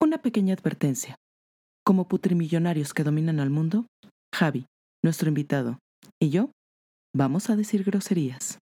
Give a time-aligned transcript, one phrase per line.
[0.00, 1.16] Una pequeña advertencia.
[1.84, 3.86] Como putrimillonarios que dominan al mundo,
[4.32, 4.66] Javi,
[5.02, 5.80] nuestro invitado,
[6.20, 6.52] y yo
[7.12, 8.60] vamos a decir groserías.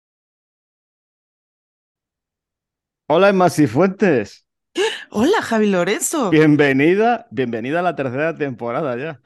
[3.08, 4.46] Hola, Emma Cifuentes.
[5.10, 6.30] Hola, Javi Lorenzo.
[6.30, 9.20] Bienvenida, bienvenida a la tercera temporada ya.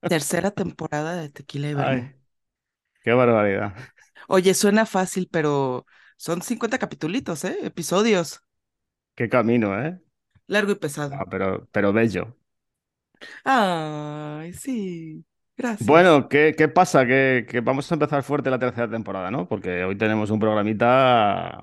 [0.00, 1.74] Tercera temporada de Tequila y.
[1.76, 2.14] Ay,
[3.02, 3.74] qué barbaridad.
[4.26, 5.84] Oye, suena fácil, pero
[6.16, 7.58] son 50 capitulitos, ¿eh?
[7.62, 8.40] Episodios.
[9.14, 10.00] Qué camino, ¿eh?
[10.46, 11.18] Largo y pesado.
[11.18, 12.36] Ah, pero, pero bello.
[13.44, 15.24] Ay, sí.
[15.56, 15.88] Gracias.
[15.88, 17.04] Bueno, ¿qué, qué pasa?
[17.06, 19.48] Que, que vamos a empezar fuerte la tercera temporada, ¿no?
[19.48, 21.60] Porque hoy tenemos un programita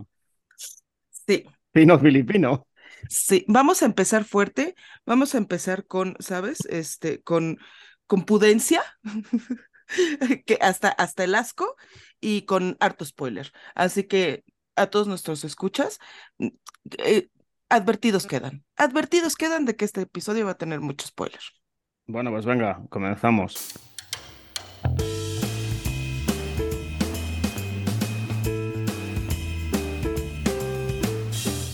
[1.28, 2.66] Sí, fino filipino.
[3.08, 3.46] sí.
[3.48, 4.76] Vamos a empezar fuerte.
[5.06, 6.66] Vamos a empezar con, ¿sabes?
[6.70, 7.58] Este, con,
[8.08, 8.84] con pudencia.
[10.46, 11.76] que hasta, hasta el asco
[12.22, 13.52] y con harto spoiler.
[13.76, 14.44] Así que
[14.76, 16.00] a todos nuestros escuchas,
[16.38, 16.48] mm,
[17.00, 17.30] eh,
[17.70, 18.64] advertidos quedan.
[18.76, 21.40] Advertidos quedan de que este episodio va a tener mucho spoiler.
[22.08, 23.74] Bueno, pues venga, comenzamos.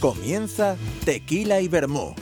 [0.02, 2.14] Comienza Tequila y Vermú,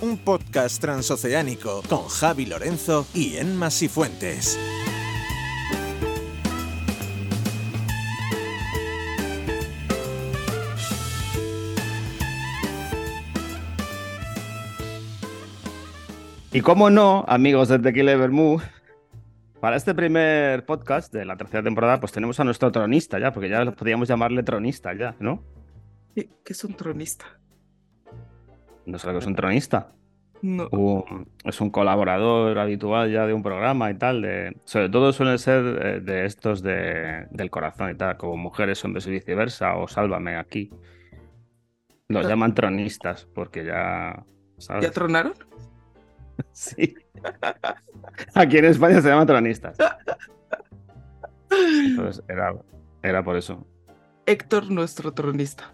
[0.00, 4.56] un podcast transoceánico con Javi Lorenzo y Enma Sifuentes.
[16.52, 18.16] Y cómo no, amigos de Tequila y
[19.60, 23.48] para este primer podcast de la tercera temporada, pues tenemos a nuestro tronista ya, porque
[23.48, 25.42] ya podríamos llamarle tronista ya, ¿no?
[26.14, 27.24] ¿Qué, qué es un tronista?
[28.84, 29.92] No sé lo que es un tronista.
[30.42, 30.68] No.
[30.72, 34.20] un- es un colaborador habitual ya de un programa y tal.
[34.22, 38.84] De, sobre todo suelen ser eh, de estos de, del corazón y tal, como mujeres,
[38.84, 40.70] hombres y viceversa, o sálvame aquí.
[42.08, 44.24] Los llaman tronistas, porque ya.
[44.58, 44.82] ¿sabes?
[44.82, 45.32] ¿Ya tronaron?
[46.52, 46.94] Sí.
[48.34, 49.76] Aquí en España se llaman tronistas.
[51.50, 52.54] Entonces era,
[53.02, 53.66] era por eso.
[54.26, 55.72] Héctor, nuestro tronista.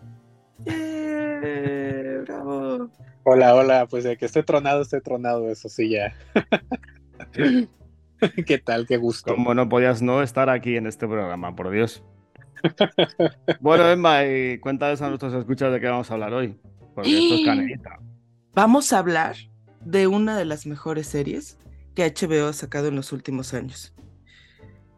[0.66, 2.22] ¡Eh!
[2.26, 2.90] ¡Bravo!
[3.24, 6.14] Hola, hola, pues de que esté tronado, esté tronado, eso sí ya.
[8.46, 8.86] ¿Qué tal?
[8.86, 9.34] Qué gusto.
[9.34, 12.02] Como no podías no estar aquí en este programa, por Dios.
[13.60, 16.58] Bueno, Emma, y cuéntales a nuestros escuchas de qué vamos a hablar hoy.
[16.94, 17.98] Porque esto es canelita.
[18.54, 19.36] Vamos a hablar
[19.90, 21.56] de una de las mejores series
[21.94, 23.94] que HBO ha sacado en los últimos años.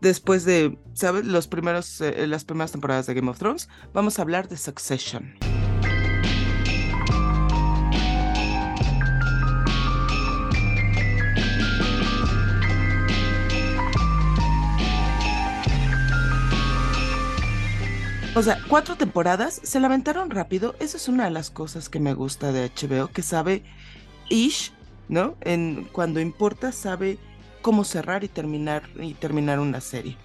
[0.01, 1.25] Después de, ¿sabes?
[1.25, 5.35] Los primeros, eh, las primeras temporadas de Game of Thrones, vamos a hablar de Succession.
[18.35, 20.75] O sea, cuatro temporadas, se lamentaron rápido.
[20.81, 23.63] Esa es una de las cosas que me gusta de HBO, que sabe
[24.31, 24.73] ish,
[25.11, 25.35] ¿no?
[25.41, 27.19] En cuando importa sabe
[27.63, 30.17] cómo cerrar y terminar y terminar una serie.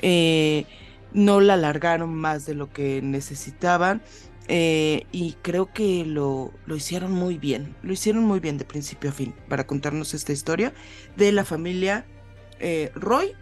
[0.00, 0.64] Eh,
[1.12, 4.02] no la alargaron más de lo que necesitaban
[4.48, 7.76] eh, y creo que lo, lo hicieron muy bien.
[7.82, 10.72] Lo hicieron muy bien de principio a fin para contarnos esta historia
[11.16, 12.06] de la familia
[12.60, 13.34] eh, Roy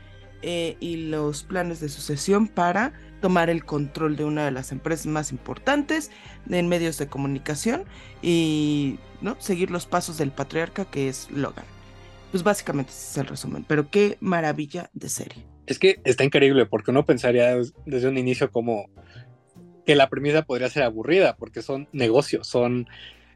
[0.43, 5.07] eh, y los planes de sucesión para tomar el control de una de las empresas
[5.07, 6.11] más importantes
[6.51, 7.85] en medios de comunicación
[8.21, 9.37] y ¿no?
[9.41, 11.65] seguir los pasos del patriarca que es Logan.
[12.33, 15.47] Pues básicamente ese es el resumen, pero qué maravilla de serie.
[15.67, 18.87] Es que está increíble porque uno pensaría des- desde un inicio como
[19.87, 22.87] que la premisa podría ser aburrida porque son negocios, son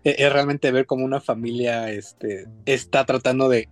[0.02, 3.68] e- es realmente ver cómo una familia este, está tratando de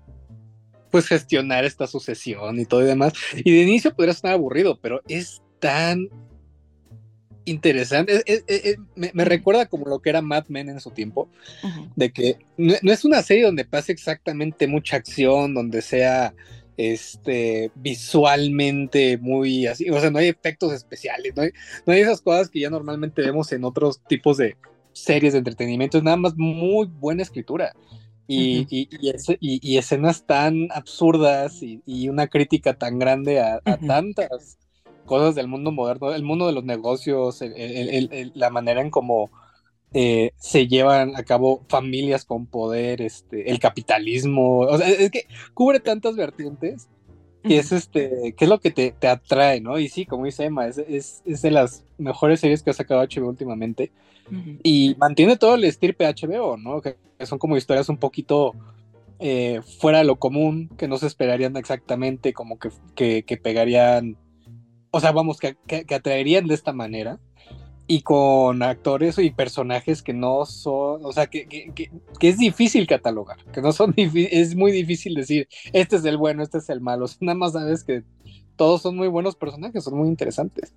[0.94, 3.14] pues gestionar esta sucesión y todo y demás.
[3.44, 6.08] Y de inicio podría sonar aburrido, pero es tan
[7.46, 8.14] interesante.
[8.14, 10.92] Es- es- es- es- me, me recuerda como lo que era Mad Men en su
[10.92, 11.28] tiempo,
[11.96, 16.32] de que no, no es una serie donde pase exactamente mucha acción, donde sea
[16.76, 21.50] este visualmente muy así, o sea, no hay efectos especiales, no hay,
[21.86, 24.56] no hay esas cosas que ya normalmente vemos en otros tipos de
[24.92, 27.74] series de entretenimiento, es nada más muy buena escritura.
[28.26, 28.88] Y, y-
[29.40, 34.58] y y- escenas tan absurdas y, una crítica tan grande a, tantas
[35.04, 38.80] cosas del mundo moderno, el mundo de los negocios, el- el- el- el- la manera
[38.80, 39.30] en cómo
[39.92, 45.26] eh, se llevan a cabo familias con poder, este, el capitalismo, o sea, es que
[45.54, 46.88] cubre tantas vertientes
[47.46, 49.78] que es este, que es lo que te, te atrae, ¿no?
[49.78, 53.02] Y sí, como dice Emma, es, es, es de las mejores series que ha sacado
[53.02, 53.92] HBO últimamente
[54.62, 56.80] y mantiene todo el estirpe HBO, ¿no?
[56.80, 58.54] Que, que son como historias un poquito
[59.18, 64.16] eh, fuera de lo común, que no se esperarían exactamente, como que, que, que pegarían,
[64.90, 67.18] o sea, vamos, que, que, que atraerían de esta manera.
[67.86, 72.86] Y con actores y personajes que no son, o sea, que, que, que, es difícil
[72.86, 76.80] catalogar, que no son, es muy difícil decir, este es el bueno, este es el
[76.80, 78.02] malo, nada más sabes que
[78.56, 80.74] todos son muy buenos personajes, son muy interesantes.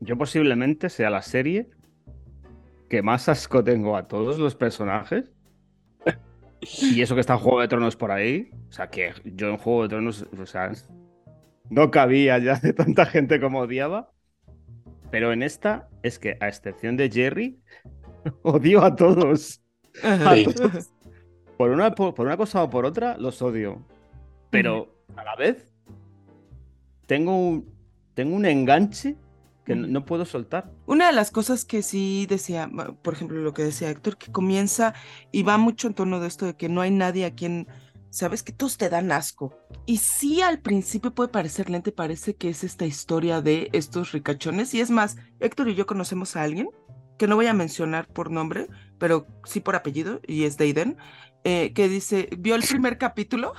[0.00, 1.68] Yo posiblemente sea la serie
[2.88, 5.30] que más asco tengo a todos los personajes.
[6.60, 8.50] y eso que está en Juego de Tronos por ahí.
[8.68, 10.72] O sea, que yo en Juego de Tronos, o sea,
[11.68, 14.12] no cabía ya de tanta gente como odiaba.
[15.10, 17.60] Pero en esta es que, a excepción de Jerry,
[18.42, 19.62] odio a todos.
[21.56, 23.82] Por, una, por, una cosa o por otra, los odio.
[24.50, 25.72] Pero a la vez,
[27.06, 27.74] tengo un,
[28.12, 29.16] tengo un enganche
[29.64, 30.70] que no puedo soltar.
[30.86, 32.70] Una de las cosas que sí decía,
[33.02, 34.92] por ejemplo, lo que decía Héctor, que comienza
[35.32, 37.66] y va mucho en torno de esto de que no hay nadie a quien,
[38.16, 39.58] sabes, que todos te dan asco.
[39.84, 44.72] Y sí al principio puede parecer lente, parece que es esta historia de estos ricachones.
[44.74, 46.70] Y es más, Héctor y yo conocemos a alguien,
[47.18, 48.68] que no voy a mencionar por nombre,
[48.98, 50.96] pero sí por apellido, y es Deiden,
[51.44, 53.52] eh, que dice, ¿vio el primer capítulo?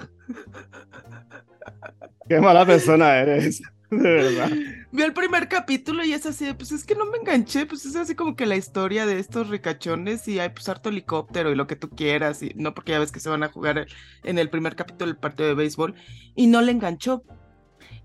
[2.27, 3.61] Qué mala persona eres.
[3.89, 4.51] De verdad.
[4.91, 7.95] Vi el primer capítulo y es así, pues es que no me enganché, pues es
[7.95, 11.67] así como que la historia de estos ricachones y hay pues harto helicóptero y lo
[11.67, 13.87] que tú quieras, y no porque ya ves que se van a jugar
[14.23, 15.95] en el primer capítulo del partido de béisbol
[16.35, 17.23] y no le enganchó.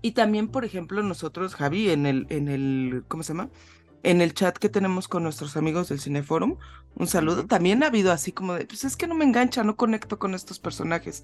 [0.01, 3.49] Y también, por ejemplo, nosotros, Javi, en el, en el, ¿cómo se llama?
[4.03, 6.57] En el chat que tenemos con nuestros amigos del Cineforum,
[6.95, 9.75] un saludo, también ha habido así como de, pues es que no me engancha, no
[9.75, 11.23] conecto con estos personajes.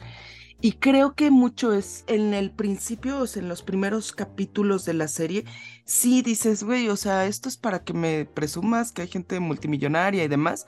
[0.61, 4.93] Y creo que mucho es en el principio, o sea, en los primeros capítulos de
[4.93, 5.45] la serie,
[5.85, 10.23] sí dices, güey, o sea, esto es para que me presumas que hay gente multimillonaria
[10.23, 10.65] y demás,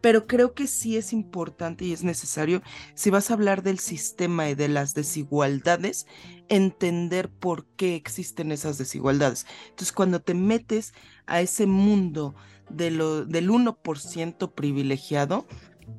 [0.00, 2.62] pero creo que sí es importante y es necesario,
[2.94, 6.06] si vas a hablar del sistema y de las desigualdades,
[6.48, 9.46] entender por qué existen esas desigualdades.
[9.70, 10.92] Entonces, cuando te metes
[11.26, 12.34] a ese mundo
[12.70, 15.46] de lo, del 1% privilegiado,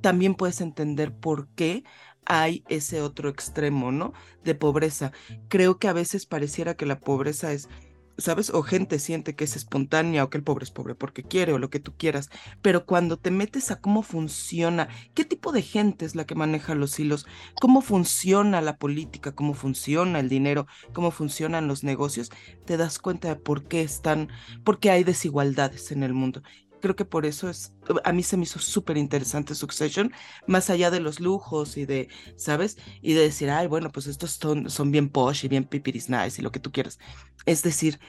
[0.01, 1.83] también puedes entender por qué
[2.25, 4.13] hay ese otro extremo, ¿no?
[4.43, 5.11] De pobreza.
[5.47, 7.69] Creo que a veces pareciera que la pobreza es
[8.17, 8.49] ¿sabes?
[8.49, 11.59] O gente siente que es espontánea o que el pobre es pobre porque quiere o
[11.59, 12.29] lo que tú quieras,
[12.61, 16.75] pero cuando te metes a cómo funciona, qué tipo de gente es la que maneja
[16.75, 17.25] los hilos,
[17.59, 22.31] cómo funciona la política, cómo funciona el dinero, cómo funcionan los negocios,
[22.65, 24.29] te das cuenta de por qué están,
[24.63, 26.41] por qué hay desigualdades en el mundo
[26.85, 27.73] creo que por eso es,
[28.03, 30.11] a mí se me hizo súper interesante Succession,
[30.45, 32.77] más allá de los lujos y de, ¿sabes?
[33.01, 36.39] Y de decir, ay, bueno, pues estos son, son bien posh y bien pipiris nice
[36.39, 36.99] y lo que tú quieras.
[37.47, 37.99] Es decir,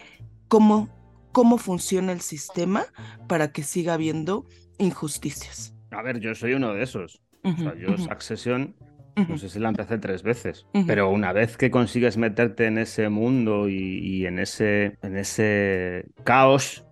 [0.49, 0.90] cómo,
[1.32, 2.84] cómo funciona el sistema
[3.26, 4.44] para que siga habiendo
[4.76, 5.75] injusticias.
[5.90, 7.23] A ver, yo soy uno de esos.
[7.44, 8.76] o sea, yo Succession
[9.17, 13.08] no sé si la empecé tres veces, pero una vez que consigues meterte en ese
[13.08, 16.85] mundo y, y, en, ese, en ese caos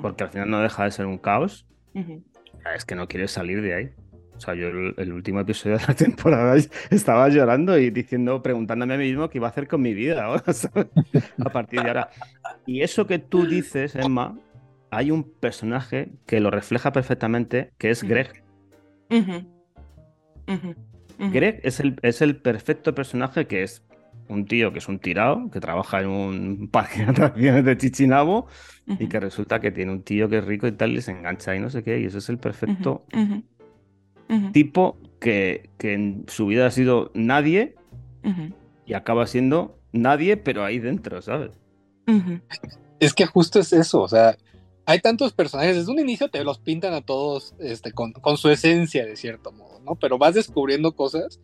[0.00, 1.66] porque al final no deja de ser un caos.
[2.74, 3.90] Es que no quieres salir de ahí.
[4.36, 6.56] O sea, yo el, último episodio de la temporada
[6.90, 10.24] estaba llorando y diciendo, preguntándome a mí mismo qué iba a hacer con mi vida
[10.24, 10.42] ahora,
[11.44, 12.10] A partir de ahora.
[12.66, 14.36] Y eso que tú dices, Emma,
[14.90, 18.42] hay un personaje que lo refleja perfectamente, que es Greg.
[21.18, 23.84] Greg es el, es el perfecto personaje que es
[24.32, 28.46] un tío que es un tirado, que trabaja en un parque de atracciones de Chichinabo
[28.86, 31.54] y que resulta que tiene un tío que es rico y tal y se engancha
[31.54, 32.00] y no sé qué.
[32.00, 33.04] Y ese es el perfecto
[34.52, 37.76] tipo que, que, en su vida ha sido nadie
[38.86, 41.52] y acaba siendo nadie, pero ahí dentro, ¿sabes?
[42.98, 44.36] Es que justo es eso, o sea,
[44.84, 48.48] hay tantos personajes, desde un inicio te los pintan a todos este, con, con su
[48.48, 49.94] esencia, de cierto modo, ¿no?
[49.96, 51.40] Pero vas descubriendo cosas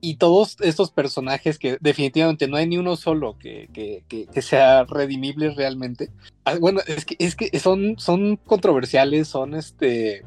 [0.00, 5.50] y todos estos personajes que definitivamente no hay ni uno solo que, que, sea redimible
[5.54, 6.10] realmente.
[6.44, 10.24] Ah, bueno, es que, es que son, son controversiales, son este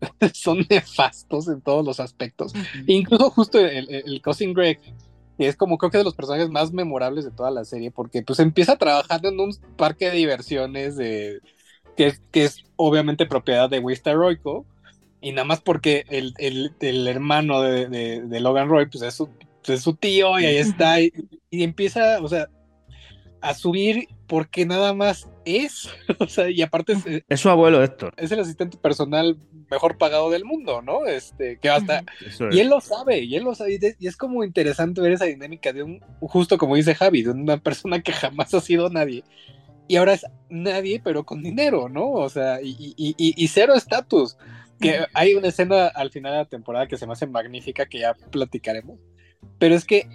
[0.32, 2.52] son nefastos en todos los aspectos.
[2.86, 4.80] Incluso justo el, el, Cousin Greg,
[5.36, 8.22] que es como creo que de los personajes más memorables de toda la serie, porque
[8.22, 11.40] pues empieza trabajando en un parque de diversiones de,
[11.96, 14.64] que, que es obviamente propiedad de Wista Royco
[15.20, 17.88] y nada más porque el, el, hermano de,
[18.22, 19.28] de, Logan Roy, pues es su,
[19.66, 21.12] es su tío y ahí está, y,
[21.50, 22.48] empieza, o sea,
[23.40, 28.14] a subir porque nada más es, o sea, y aparte es, es su abuelo Héctor.
[28.16, 29.38] Es el asistente personal
[29.70, 31.06] mejor pagado del mundo, ¿no?
[31.06, 32.04] Este, que hasta,
[32.50, 35.72] y él lo sabe, y él lo sabe, y es como interesante ver esa dinámica
[35.72, 39.24] de un, justo como dice Javi, de una persona que jamás ha sido nadie,
[39.88, 42.10] y ahora es nadie, pero con dinero, ¿no?
[42.10, 44.36] O sea, y, y, y cero estatus
[44.80, 48.00] que hay una escena al final de la temporada que se me hace magnífica que
[48.00, 48.98] ya platicaremos.
[49.58, 50.08] Pero es que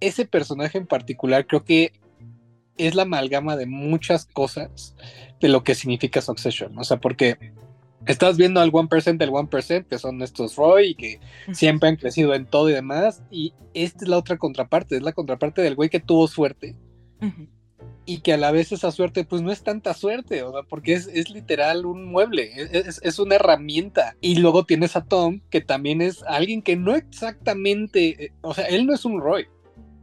[0.00, 1.92] ese personaje en particular creo que
[2.76, 4.94] es la amalgama de muchas cosas
[5.40, 6.76] de lo que significa Succession.
[6.78, 7.52] O sea, porque
[8.06, 11.20] estás viendo al 1% del 1%, que son estos Roy, y que
[11.52, 15.12] siempre han crecido en todo y demás, y esta es la otra contraparte, es la
[15.12, 16.76] contraparte del güey que tuvo suerte.
[18.06, 21.06] Y que a la vez esa suerte, pues no es tanta suerte, o porque es,
[21.06, 24.16] es literal un mueble, es, es, una herramienta.
[24.20, 28.66] Y luego tienes a Tom, que también es alguien que no exactamente, eh, o sea,
[28.66, 29.46] él no es un Roy,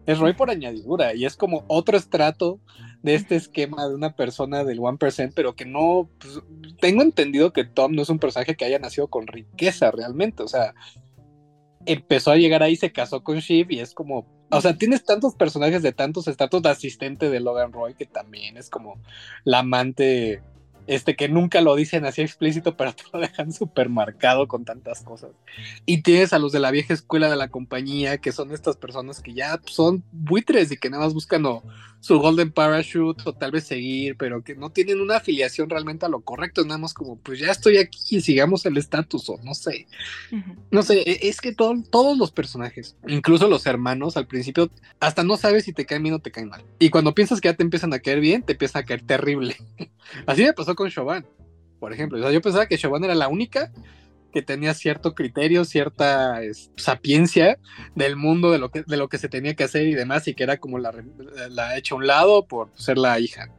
[0.08, 2.60] es Roy por añadidura, y es como otro estrato
[3.04, 6.40] de este esquema de una persona del 1%, pero que no, pues,
[6.80, 10.48] tengo entendido que Tom no es un personaje que haya nacido con riqueza realmente, o
[10.48, 10.74] sea,
[11.86, 15.36] empezó a llegar ahí, se casó con Shiv y es como, o sea, tienes tantos
[15.36, 19.00] personajes de tantos estatus de asistente de Logan Roy que también es como
[19.44, 20.42] la amante
[20.88, 25.02] este que nunca lo dicen así explícito, pero te lo dejan súper marcado con tantas
[25.02, 25.32] cosas.
[25.86, 29.22] Y tienes a los de la vieja escuela de la compañía, que son estas personas
[29.22, 31.46] que ya son buitres y que nada más buscan
[32.02, 36.10] su golden parachute o tal vez seguir, pero que no tienen una afiliación realmente a
[36.10, 39.54] lo correcto, nada más como, pues ya estoy aquí y sigamos el estatus o no
[39.54, 39.88] sé.
[40.72, 44.70] No sé, e, es que todos los personajes, incluso los hermanos, al principio
[45.00, 46.64] hasta no sabes si te caen bien o te caen mal.
[46.80, 49.56] Y cuando piensas que ya te empiezan a caer bien, te empieza a caer terrible.
[50.26, 51.26] Así me pasó con Chauvin,
[51.80, 52.32] por ejemplo.
[52.32, 53.72] yo pensaba que Chauvin era la única
[54.32, 56.40] que tenía cierto criterio, cierta
[56.78, 57.60] sapiencia
[57.96, 60.34] del mundo, de lo, que, de lo que se tenía que hacer y demás, y
[60.34, 60.94] que era como la,
[61.50, 63.50] la hecha a un lado por ser la hija.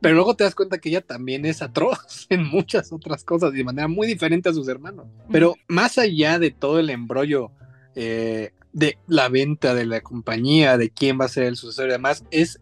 [0.00, 3.58] Pero luego te das cuenta que ella también es atroz en muchas otras cosas y
[3.58, 5.06] de manera muy diferente a sus hermanos.
[5.30, 7.50] Pero más allá de todo el embrollo
[7.94, 11.92] eh, de la venta de la compañía, de quién va a ser el sucesor y
[11.92, 12.60] demás, es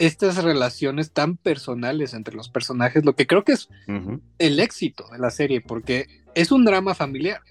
[0.00, 3.68] estas relaciones tan personales entre los personajes, lo que creo que es
[4.38, 7.42] el éxito de la serie, porque es un drama familiar,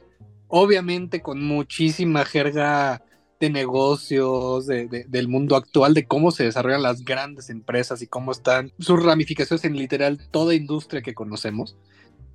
[0.48, 3.04] obviamente con muchísima jerga
[3.40, 8.74] de negocios, del mundo actual, de cómo se desarrollan las grandes empresas y cómo están
[8.80, 11.78] sus ramificaciones en literal toda industria que conocemos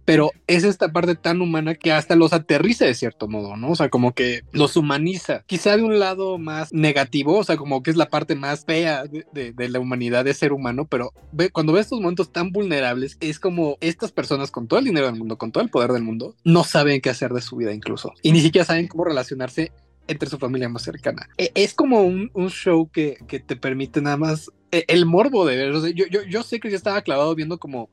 [0.05, 3.71] pero es esta parte tan humana que hasta los aterriza de cierto modo, ¿no?
[3.71, 5.43] O sea, como que los humaniza.
[5.47, 9.05] Quizá de un lado más negativo, o sea, como que es la parte más fea
[9.05, 11.13] de, la humanidad de ser humano, pero
[11.53, 15.17] cuando ves estos momentos tan vulnerables, es como estas personas con todo el dinero del
[15.17, 18.13] mundo, con todo el poder del mundo, no saben qué hacer de su vida incluso.
[18.23, 19.73] Y ni siquiera saben cómo relacionarse
[20.07, 21.29] entre su familia más cercana.
[21.39, 24.51] E, es como un, show que, te permite nada más
[24.89, 25.95] el morbo de ver.
[25.95, 27.91] yo, yo, yo sé que ya estaba clavado viendo como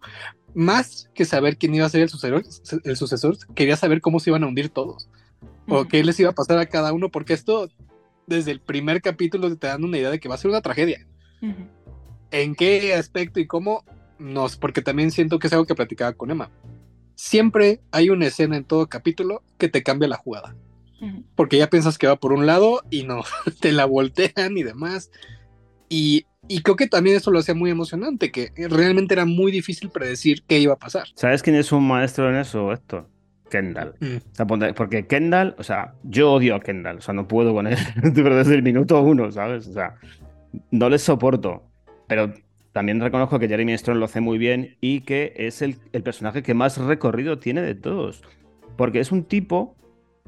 [0.53, 2.43] más que saber quién iba a ser el sucesor,
[2.83, 5.09] el sucesor quería saber cómo se iban a hundir todos.
[5.67, 7.69] O qué les iba a pasar a cada uno, porque esto,
[8.27, 11.07] desde el primer capítulo, te dan una idea de que va a ser una tragedia.
[12.31, 13.85] ¿En qué aspecto y cómo?
[14.19, 16.51] No, porque también siento que es algo que platicaba con Emma.
[17.15, 20.55] Siempre hay una escena en todo capítulo que te cambia la jugada.
[21.35, 23.23] Porque ya piensas que va por un lado y no,
[23.59, 25.09] te la voltean y demás.
[25.89, 29.89] Y y creo que también eso lo hacía muy emocionante, que realmente era muy difícil
[29.89, 31.07] predecir qué iba a pasar.
[31.15, 33.07] ¿Sabes quién es un maestro en eso, Héctor?
[33.51, 33.93] Kendall.
[33.99, 34.73] Mm.
[34.75, 38.55] porque Kendall, o sea, yo odio a Kendall, o sea, no puedo con él desde
[38.55, 39.67] el minuto uno, ¿sabes?
[39.67, 39.95] O sea,
[40.71, 41.63] no les soporto.
[42.07, 42.33] Pero
[42.71, 46.41] también reconozco que Jeremy Strong lo hace muy bien y que es el, el personaje
[46.41, 48.23] que más recorrido tiene de todos.
[48.77, 49.75] Porque es un tipo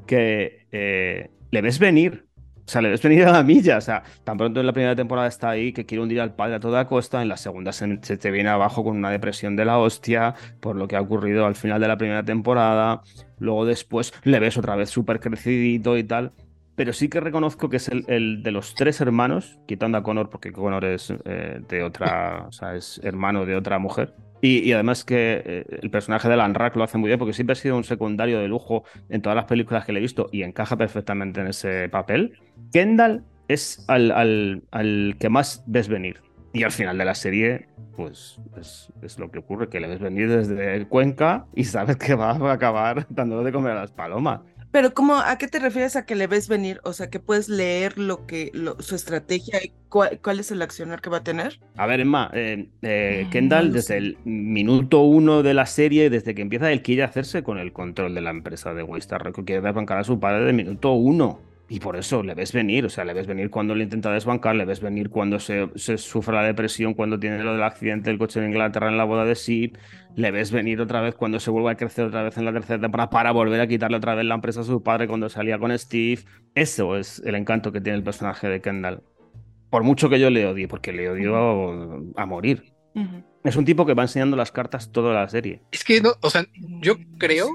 [0.06, 2.26] que eh, le ves venir.
[2.66, 3.76] O sea, le ves venir a la milla.
[3.76, 6.56] O sea, tan pronto en la primera temporada está ahí que quiere hundir al padre
[6.56, 7.22] a toda costa.
[7.22, 10.88] En la segunda se, te viene abajo con una depresión de la hostia por lo
[10.88, 13.02] que ha ocurrido al final de la primera temporada.
[13.38, 16.32] Luego después le ves otra vez súper crecidito y tal.
[16.76, 20.52] Pero sí que reconozco que es el, de los tres hermanos, quitando a Connor, porque
[20.52, 24.14] Connor es eh, de otra, o sea, es hermano de otra mujer.
[24.40, 27.56] Y, además que eh, el personaje de Lanrak lo hace muy bien porque siempre ha
[27.56, 30.76] sido un secundario de lujo en todas las películas que le he visto y encaja
[30.76, 32.38] perfectamente en ese papel.
[32.70, 34.10] Kendall es al,
[34.70, 36.20] al, que más ves venir.
[36.52, 40.28] Y al final de la serie, pues es, lo que ocurre, que le ves venir
[40.28, 44.40] desde Cuenca y sabes que va a acabar dándole de comer a las palomas.
[44.74, 46.80] Pero ¿cómo, ¿a qué te refieres a que le ves venir?
[46.82, 48.50] O sea, que puedes leer lo que,
[48.80, 51.60] su estrategia y cuál, es el accionar que va a tener.
[51.76, 56.42] A ver, Emma, eh, eh, Kendall, desde el minuto uno de la serie, desde que
[56.42, 60.02] empieza, él quiere hacerse con el control de la empresa de Waystar quiere desbancar a
[60.02, 61.38] su padre de minuto uno.
[61.68, 64.54] Y por eso le ves venir, o sea, le ves venir cuando le intenta desbancar,
[64.54, 68.38] le ves venir cuando se, sufre la depresión, cuando tiene lo del accidente del coche
[68.40, 69.78] en Inglaterra en la boda de Sid,
[70.14, 72.78] le ves venir otra vez cuando se vuelve a crecer otra vez en la tercera
[72.78, 75.76] temporada para volver a quitarle otra vez la empresa a su padre cuando salía con
[75.78, 76.22] Steve.
[76.54, 79.02] Eso es el encanto que tiene el personaje de Kendall.
[79.70, 82.74] Por mucho que yo le odie, porque le odio a morir.
[83.42, 85.62] Es un tipo que va enseñando las cartas toda la serie.
[85.72, 86.46] Es que, no, o sea,
[86.80, 87.48] yo creo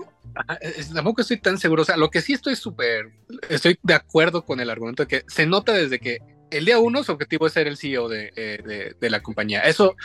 [0.93, 1.83] tampoco estoy tan seguro.
[1.83, 3.11] O sea, lo que sí estoy súper,
[3.49, 6.19] estoy de acuerdo con el argumento de que se nota desde que
[6.51, 9.61] el día uno su objetivo es ser el CEO eh, de, de, la compañía.
[9.61, 9.95] Eso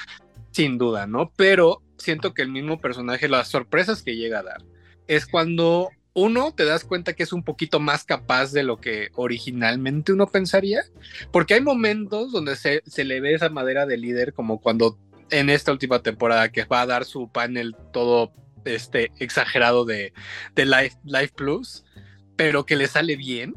[0.50, 1.32] sin duda, ¿no?
[1.36, 4.62] Pero siento que el mismo personaje, las sorpresas que llega a dar,
[5.06, 9.10] es cuando uno te das cuenta que es un poquito más capaz de lo que
[9.14, 10.82] originalmente uno pensaría,
[11.32, 14.96] porque hay momentos donde se, se le ve esa madera de líder, como cuando
[15.30, 18.32] en esta última temporada que va a dar su panel todo
[18.64, 20.12] este exagerado de,
[20.54, 21.84] de Life, Life Plus,
[22.36, 23.54] pero que le sale bien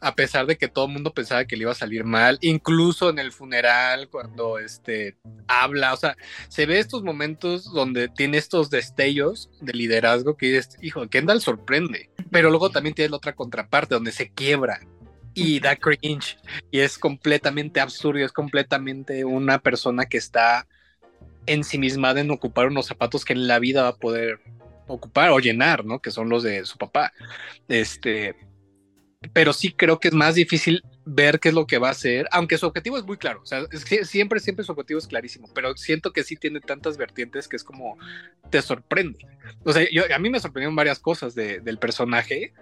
[0.00, 3.10] a pesar de que todo el mundo pensaba que le iba a salir mal, incluso
[3.10, 5.16] en el funeral, cuando este,
[5.48, 6.16] habla, o sea,
[6.48, 12.10] se ve estos momentos donde tiene estos destellos de liderazgo que es, hijo, Kendall sorprende,
[12.30, 14.80] pero luego también tiene la otra contraparte donde se quiebra
[15.34, 16.38] y da cringe
[16.70, 20.66] y es completamente absurdo, es completamente una persona que está
[21.48, 24.40] ensimismada en ocupar unos zapatos que en la vida va a poder
[24.86, 26.00] ocupar o llenar, ¿no?
[26.00, 27.12] Que son los de su papá.
[27.68, 28.34] Este,
[29.32, 32.28] pero sí creo que es más difícil ver qué es lo que va a hacer,
[32.30, 33.64] aunque su objetivo es muy claro, o sea,
[34.04, 37.64] siempre, siempre su objetivo es clarísimo, pero siento que sí tiene tantas vertientes que es
[37.64, 37.96] como
[38.50, 39.18] te sorprende.
[39.64, 42.52] O sea, yo, a mí me sorprendieron varias cosas del personaje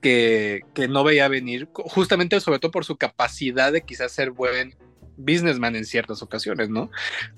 [0.00, 4.76] que, que no veía venir, justamente sobre todo por su capacidad de quizás ser buen
[5.18, 6.90] businessman en ciertas ocasiones, ¿no?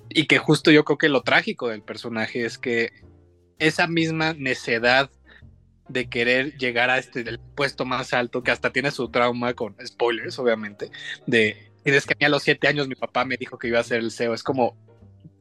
[0.09, 2.93] Y que justo yo creo que lo trágico del personaje es que
[3.59, 5.11] esa misma necedad
[5.89, 7.25] de querer llegar a este
[7.57, 10.91] puesto más alto, que hasta tiene su trauma con spoilers, obviamente,
[11.27, 13.85] de tienes que a a los siete años mi papá me dijo que iba a
[13.85, 14.35] ser el CEO.
[14.35, 14.77] Es como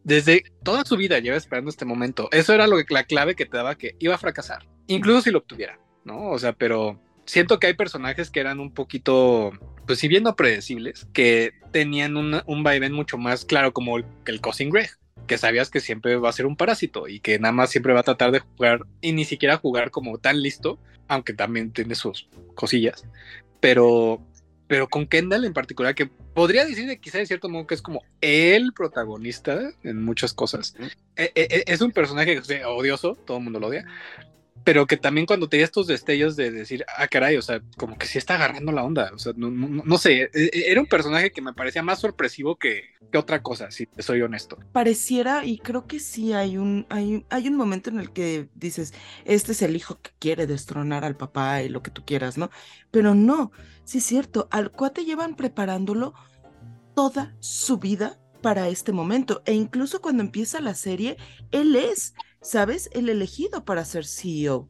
[0.04, 2.30] desde toda su vida lleva esperando este momento.
[2.32, 5.32] Eso era lo que la clave que te daba que iba a fracasar, incluso si
[5.32, 6.30] lo obtuviera, ¿no?
[6.30, 9.52] O sea, pero siento que hay personajes que eran un poquito,
[9.90, 14.40] pues si bien no predecibles, que tenían un vaivén mucho más claro como el, el
[14.40, 14.92] Cousin Greg
[15.26, 18.02] que sabías que siempre va a ser un parásito y que nada más siempre va
[18.02, 20.78] a tratar de jugar y ni siquiera jugar como tan listo,
[21.08, 23.04] aunque también tiene sus cosillas.
[23.60, 24.24] Pero,
[24.68, 26.06] pero con Kendall en particular, que
[26.36, 30.76] podría decir de quizá de cierto modo que es como el protagonista en muchas cosas.
[31.16, 33.88] E, e, e, es un personaje odioso, todo el mundo lo odia,
[34.64, 38.08] pero que también cuando tenía estos destellos de decir, ah, caray, o sea, como que
[38.08, 41.32] sí está agarrando la onda, o sea, no, no, sé, e, e, era un personaje
[41.32, 44.58] que me parecía más sorpresivo que, que, otra cosa, si soy honesto.
[44.72, 48.94] Pareciera, y creo que sí hay un, hay, hay un momento en el que dices,
[49.26, 52.50] este es el hijo que quiere destronar al papá y lo que tú quieras, ¿no?
[52.92, 53.52] Pero no,
[53.84, 56.14] sí es cierto, al cuate llevan preparándolo
[56.96, 61.18] toda su vida para este momento, e incluso cuando empieza la serie,
[61.52, 62.90] él es ¿sabes?
[62.94, 64.70] El elegido para ser CEO.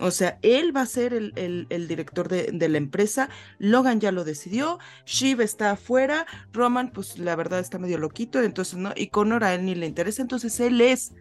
[0.00, 1.32] O sea, él va a ser el,
[1.68, 3.28] el, director de, la empresa.
[3.58, 4.78] Logan ya lo decidió.
[5.06, 6.26] Shiv está afuera.
[6.52, 8.42] Roman, pues la verdad está medio loquito.
[8.42, 8.92] Entonces, ¿no?
[8.96, 10.22] Y Connor a él ni le interesa.
[10.22, 11.12] Entonces él es.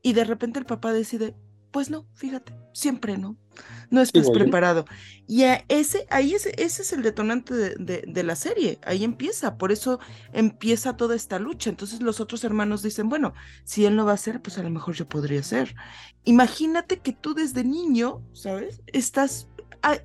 [0.00, 1.34] Y de repente el papá decide,
[1.70, 3.36] pues no, fíjate, siempre no.
[3.90, 4.84] No estás preparado.
[5.26, 8.78] Y ese, ahí ese, ese es el detonante de, de, la serie.
[8.84, 9.58] Ahí empieza.
[9.58, 9.98] Por eso
[10.32, 11.70] empieza toda esta lucha.
[11.70, 14.70] Entonces los otros hermanos dicen, bueno, si él no va a ser, pues a lo
[14.70, 15.74] mejor yo podría ser.
[16.24, 18.80] Imagínate que tú desde niño, ¿sabes?
[18.86, 19.48] Estás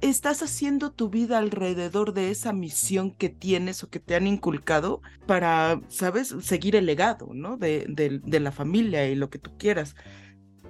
[0.02, 5.02] estás haciendo tu vida alrededor de esa misión que tienes o que te han inculcado
[5.28, 7.58] para, ¿sabes?, seguir el legado, ¿no?
[7.58, 9.96] De, de, la familia y lo que tú quieras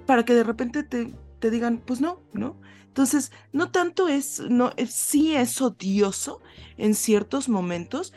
[0.06, 2.60] para que de repente te, te digan, pues no, ¿no?
[2.86, 6.40] Entonces, no tanto es, no, sí es odioso
[6.78, 8.14] en ciertos momentos,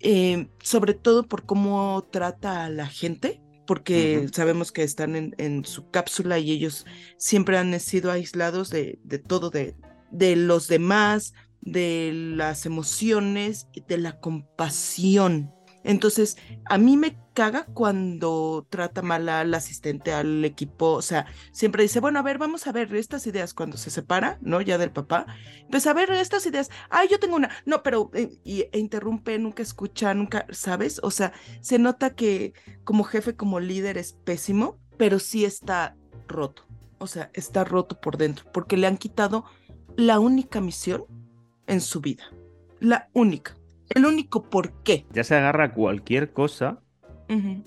[0.00, 5.64] eh, sobre todo por cómo trata a la gente, porque sabemos que están en, en,
[5.64, 9.76] su cápsula y ellos siempre han sido aislados de, de todo, de,
[10.10, 15.52] de los demás, de las emociones, de la compasión.
[15.84, 21.84] Entonces, a mí me caga cuando trata mal al asistente, al equipo, o sea, siempre
[21.84, 24.60] dice, bueno, a ver, vamos a ver estas ideas cuando se separa, ¿no?
[24.60, 25.26] Ya del papá,
[25.70, 29.38] pues a ver estas ideas, ay, yo tengo una, no, pero, eh, y, e interrumpe,
[29.38, 31.00] nunca escucha, nunca, ¿sabes?
[31.02, 36.66] O sea, se nota que como jefe, como líder es pésimo, pero sí está roto,
[36.98, 39.44] o sea, está roto por dentro, porque le han quitado
[39.96, 41.04] la única misión
[41.68, 42.24] en su vida,
[42.80, 43.54] la única
[43.90, 45.06] el único por qué.
[45.12, 46.80] Ya se agarra a cualquier cosa,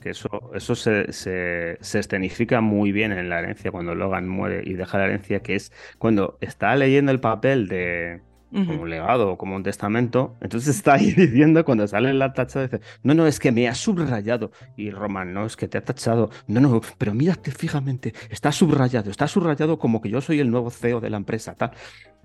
[0.01, 4.73] que eso, eso se, se, escenifica muy bien en la herencia cuando Logan muere y
[4.73, 9.37] deja la herencia, que es cuando está leyendo el papel de, como un legado o
[9.37, 10.35] como un testamento.
[10.41, 13.75] Entonces está ahí diciendo cuando sale la tacha, dice, no, no, es que me ha
[13.75, 14.51] subrayado.
[14.75, 16.31] Y Roman, no, es que te ha tachado.
[16.47, 20.69] No, no, pero mírate fijamente, está subrayado, está subrayado como que yo soy el nuevo
[20.69, 21.71] CEO de la empresa, tal.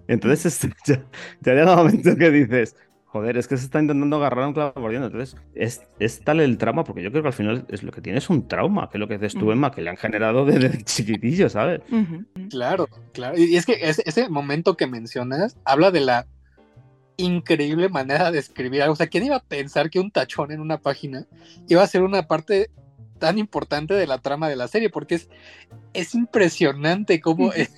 [0.08, 1.04] Entonces ya,
[1.40, 2.76] ya llega un momento que dices,
[3.16, 5.06] Joder, es que se está intentando agarrar un clavo mordiendo.
[5.06, 8.02] Entonces, es, es, tal el trauma, porque yo creo que al final es lo que
[8.02, 10.44] tiene es un trauma, que es lo que dices tú, Emma, que le han generado
[10.44, 11.80] desde chiquitillo, ¿sabes?
[12.50, 13.38] Claro, claro.
[13.38, 16.26] Y es que ese, momento que mencionas habla de la
[17.16, 18.92] increíble manera de escribir algo.
[18.92, 21.24] O sea, ¿quién iba a pensar que un tachón en una página
[21.68, 22.68] iba a ser una parte
[23.18, 25.30] tan importante de la trama de la serie, porque es,
[25.94, 27.70] es impresionante cómo es,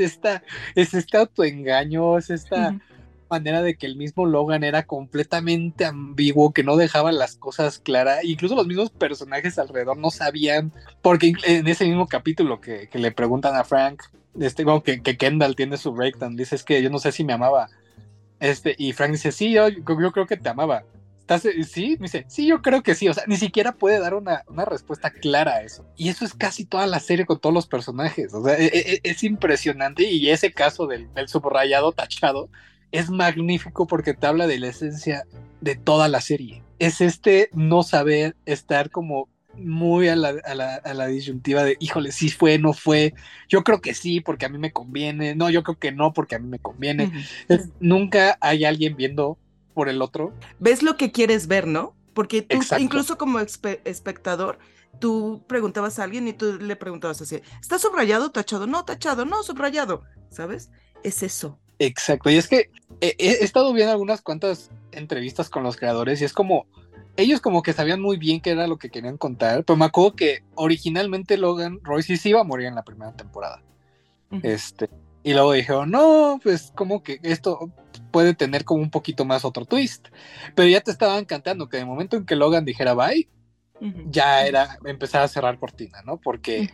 [0.00, 0.42] esta,
[0.74, 2.78] es este autoengaño, es esta
[3.28, 8.24] manera de que el mismo Logan era completamente ambiguo, que no dejaba las cosas claras,
[8.24, 13.56] incluso los mismos personajes alrededor no sabían, porque en ese mismo capítulo que, le preguntan
[13.56, 14.02] a Frank,
[14.38, 17.32] este, que, que, Kendall tiene su breakdown, dice es que yo no sé si me
[17.32, 17.68] amaba,
[18.40, 20.84] este, y Frank dice, sí, yo, yo creo que te amaba.
[21.20, 24.14] ¿Estás, sí, me dice, sí, yo creo que sí, o sea, ni siquiera puede dar
[24.14, 25.84] una, una, respuesta clara a eso.
[25.96, 29.00] Y eso es casi toda la serie con todos los personajes, o sea, es, e,
[29.02, 32.48] es impresionante y ese caso del subrayado tachado
[32.92, 35.24] es magnífico porque te habla de la esencia
[35.60, 36.62] de toda la serie.
[36.78, 41.76] Es este no saber estar como muy a la, a la, a la disyuntiva de,
[41.80, 43.14] híjole, sí fue, no fue,
[43.48, 46.34] yo creo que sí porque a mí me conviene, no, yo creo que no porque
[46.34, 47.12] a mí me conviene.
[47.80, 49.38] nunca hay alguien viendo
[49.74, 50.32] por el otro.
[50.58, 51.94] Ves lo que quieres ver, ¿no?
[52.14, 54.58] Porque tú, incluso como espectador,
[55.00, 58.66] tú preguntabas a alguien y tú le preguntabas así, ¿está subrayado, tachado?
[58.66, 60.70] No, tachado, no, subrayado, ¿sabes?
[61.02, 61.58] Es eso.
[61.78, 66.32] Exacto, y es que he, estado viendo algunas cuantas entrevistas con los creadores y es
[66.32, 66.66] como,
[67.16, 70.16] ellos como que sabían muy bien qué era lo que querían contar, pero me acuerdo
[70.16, 73.62] que originalmente Logan Royce sí iba a morir en la primera temporada.
[74.42, 74.88] Este,
[75.22, 77.70] y luego dijeron, no, pues como que esto
[78.10, 80.08] puede tener como un poquito más otro twist.
[80.54, 83.28] Pero ya te estaban cantando que de momento en que Logan dijera bye,
[84.08, 86.18] ya era empezar a cerrar cortina, ¿no?
[86.18, 86.70] Porque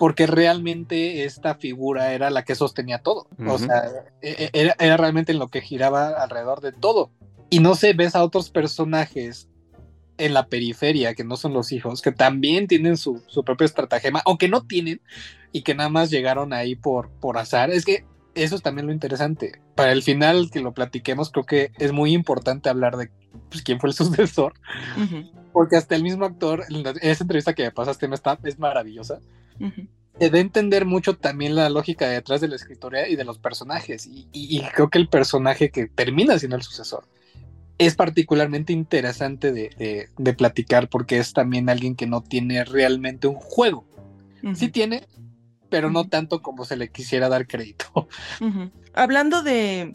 [0.00, 3.26] porque realmente esta figura era la que sostenía todo.
[3.46, 3.84] O sea,
[4.22, 7.10] e, e, era, realmente en lo que giraba alrededor de todo.
[7.50, 9.50] Y no sé, ves a otros personajes
[10.16, 14.22] en la periferia, que no son los hijos, que también tienen su, su propio estratagema,
[14.24, 15.02] aunque no tienen,
[15.52, 17.70] y que nada más llegaron ahí por, por azar.
[17.70, 19.60] Es que eso es también lo interesante.
[19.74, 23.10] Para el final que lo platiquemos, creo que es muy importante hablar de
[23.50, 24.54] pues, quién fue el sucesor.
[25.52, 29.20] Porque hasta el mismo actor, en esa entrevista que me pasaste, está, es maravillosa.
[30.18, 33.38] Se da a entender mucho también la lógica detrás de la escritoria y de los
[33.38, 34.08] personajes.
[34.10, 37.04] Y, creo que el personaje que termina siendo el sucesor
[37.78, 43.36] es particularmente interesante de, de, platicar porque es también alguien que no tiene realmente un
[43.36, 43.86] juego.
[44.54, 45.06] Sí tiene,
[45.70, 48.08] pero no tanto como se le quisiera dar crédito.
[48.92, 49.94] Hablando de,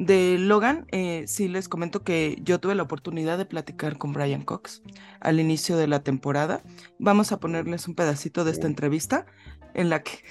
[0.00, 4.42] de Logan, eh, sí les comento que yo tuve la oportunidad de platicar con Brian
[4.42, 4.82] Cox
[5.20, 6.62] al inicio de la temporada.
[6.98, 9.26] Vamos a ponerles un pedacito de esta entrevista
[9.74, 10.22] en la que,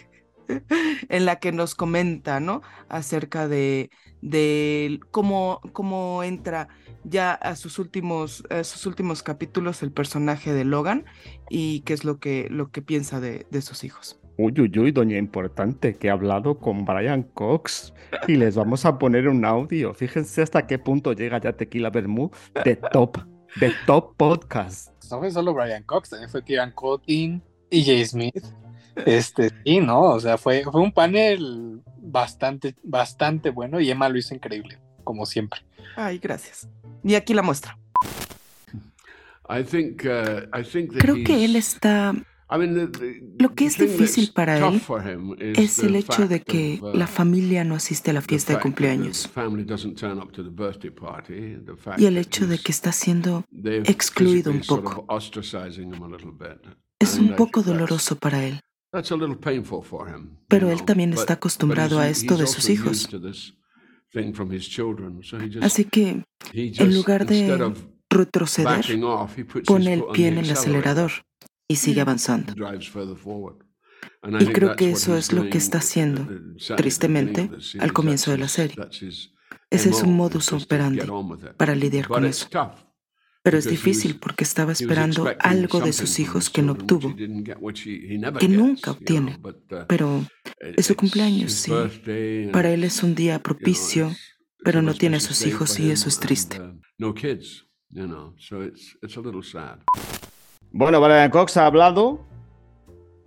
[1.10, 2.64] en la que nos comenta, ¿no?
[2.90, 6.68] Acerca de, de cómo, cómo entra
[7.04, 11.06] ya a sus últimos, a sus últimos capítulos el personaje de Logan
[11.48, 14.19] y qué es lo que, lo que piensa de, de sus hijos.
[14.42, 17.94] Uy, uy, uy, doña importante, que he hablado con Brian Cox
[18.26, 19.94] y les vamos a poner un audio.
[19.94, 22.32] Fíjense hasta qué punto llega ya Tequila Bermú
[22.64, 23.18] de top,
[23.60, 24.94] de top podcast.
[25.12, 28.46] No fue solo Brian Cox, también fue Kieran Cotting y Jay Smith.
[29.06, 34.20] Este, sí, no, o sea, fue, fue un panel bastante, bastante bueno y Emma lo
[34.20, 35.60] hizo increíble, como siempre.
[35.98, 36.70] Ay, gracias.
[37.04, 37.78] Y aquí la muestra.
[39.50, 39.66] Uh,
[39.98, 42.14] Creo que él está
[42.50, 44.82] lo que es difícil para él
[45.40, 49.30] es el hecho de que la familia no asiste a la fiesta de cumpleaños
[51.98, 55.06] y el hecho de que está siendo excluido un poco.
[57.00, 58.60] Es un poco doloroso para él.
[60.48, 63.08] Pero él también está acostumbrado a esto de sus hijos.
[65.62, 67.74] Así que, en lugar de
[68.10, 68.84] retroceder,
[69.68, 71.12] pone el pie en el acelerador
[71.70, 72.54] y sigue avanzando.
[74.40, 76.28] Y creo que eso es lo que está haciendo,
[76.76, 78.76] tristemente, al comienzo de la serie.
[79.70, 81.04] Ese es un modus operandi
[81.56, 82.50] para lidiar con eso.
[83.42, 88.92] Pero es difícil porque estaba esperando algo de sus hijos que no obtuvo, que nunca
[88.92, 89.40] obtiene.
[89.88, 90.26] Pero
[90.60, 91.72] es su cumpleaños, sí.
[92.52, 94.12] Para él es un día propicio,
[94.64, 96.60] pero no tiene a sus hijos y eso es triste.
[100.72, 102.26] Bueno, Brian Cox ha hablado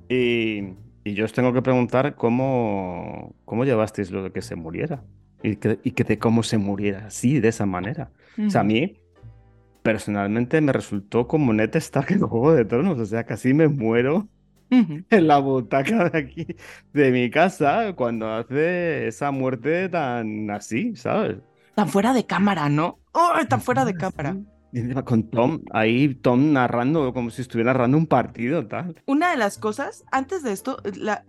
[0.08, 0.74] y,
[1.04, 5.02] yo os tengo que preguntar cómo, cómo llevasteis lo de que se muriera
[5.42, 8.10] y que, y que de cómo se muriera así, de esa manera.
[8.46, 8.98] O sea, a mí
[9.82, 14.28] personalmente me resultó como Ned Stark en Juego de Tronos, o sea, casi me muero
[14.70, 16.46] en la butaca de aquí
[16.92, 21.38] de mi casa cuando hace esa muerte tan así, ¿sabes?
[21.74, 23.00] Tan fuera de cámara, ¿no?
[23.12, 24.36] ¡Oh, tan fuera de cámara!
[25.04, 29.02] con Tom, ahí Tom narrando como si estuviera narrando un partido, tal.
[29.06, 30.78] Una de las cosas, antes de esto,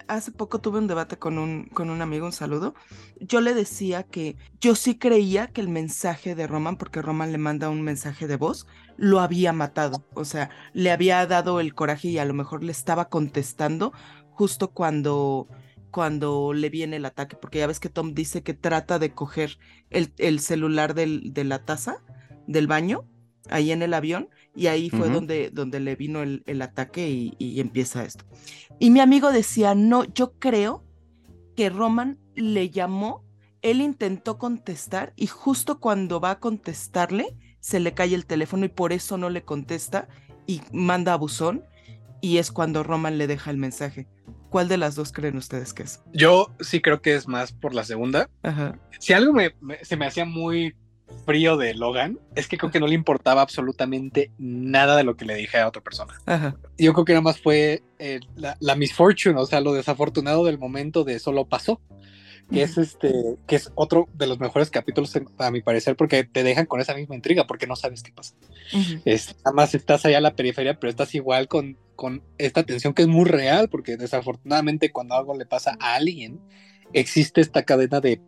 [0.08, 2.74] hace poco tuve un debate con un, con un amigo, un saludo.
[3.20, 7.38] Yo le decía que yo sí creía que el mensaje de Roman, porque Roman le
[7.38, 10.06] manda un mensaje de voz, lo había matado.
[10.14, 13.94] O sea, le había dado el coraje y a lo mejor le estaba contestando
[14.32, 15.48] justo cuando
[15.92, 19.60] cuando le viene el ataque, porque ya ves que Tom dice que trata de coger
[19.92, 21.98] el, el celular del, de la taza
[22.48, 23.06] del baño
[23.50, 27.60] ahí en el avión y ahí fue donde, donde le vino el, el ataque y,
[27.60, 28.26] empieza esto.
[28.80, 30.84] Y mi amigo decía, no, yo creo
[31.56, 33.24] que Roman le llamó,
[33.62, 38.70] él intentó contestar y justo cuando va a contestarle, se le cae el teléfono y
[38.70, 40.08] por eso no le contesta
[40.46, 41.64] y manda a buzón
[42.22, 44.08] y es cuando Roman le deja el mensaje.
[44.50, 46.04] ¿Cuál de las dos creen ustedes que es?
[46.14, 48.30] Yo sí creo que es más por la segunda.
[49.00, 49.34] Si algo
[49.82, 50.76] se me hacía muy
[51.26, 55.26] frío de Logan es que creo que no le importaba absolutamente nada de lo que
[55.26, 56.13] le dije a otra persona.
[56.78, 61.04] Yo creo que nada más fue eh, la, misfortune, o sea, lo desafortunado del momento
[61.04, 61.82] de solo pasó.
[62.52, 63.12] Que es este,
[63.48, 66.94] que es otro de los mejores capítulos a mi parecer, porque te dejan con esa
[66.94, 68.36] misma intriga, porque no sabes qué pasa.
[69.06, 72.94] es, nada más estás allá a la periferia, pero estás igual con, con esta tensión
[72.94, 76.42] que es muy real, porque desafortunadamente cuando algo le pasa a alguien,
[76.92, 78.22] existe esta cadena de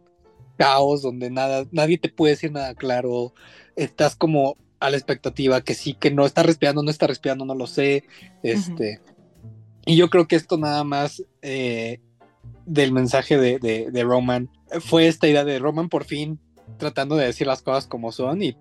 [0.57, 3.33] caos donde nada, nadie te puede decir nada claro,
[3.75, 7.55] estás como a la expectativa que sí, que no está respirando, no está respirando, no
[7.55, 8.03] lo sé,
[8.43, 8.99] este,
[9.85, 11.99] y yo creo que esto nada más eh,
[12.65, 14.49] del mensaje de, de, Roman
[14.81, 16.39] fue esta idea de Roman por fin
[16.77, 18.57] tratando de decir las cosas como son y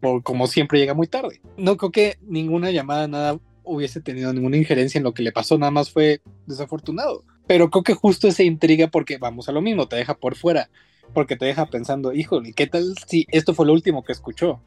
[0.00, 1.40] por, como siempre llega muy tarde.
[1.56, 5.56] No creo que ninguna llamada, nada hubiese tenido ninguna injerencia en lo que le pasó,
[5.56, 7.24] nada más fue desafortunado.
[7.46, 10.70] Pero creo que justo esa intriga, porque vamos a lo mismo, te deja por fuera
[11.12, 14.62] porque te deja pensando, híjole, ¿qué tal si esto fue lo último que escuchó?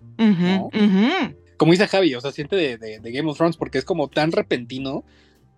[1.57, 5.03] Como dice Javi, o sea, siente de, Game of Thrones porque es como tan repentino,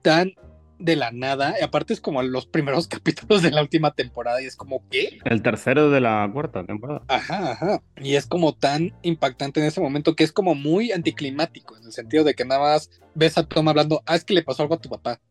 [0.01, 0.33] tan
[0.77, 4.45] de la nada, y aparte es como los primeros capítulos de la última temporada y
[4.45, 5.19] es como, ¿qué?
[5.23, 7.01] El tercero de la cuarta temporada.
[7.07, 7.81] Ajá, ajá.
[8.01, 11.91] Y es como tan impactante en ese momento que es como muy anticlimático, en el
[11.91, 14.75] sentido de que nada más ves a Tom hablando, ah, es que le pasó algo
[14.75, 15.21] a tu papá.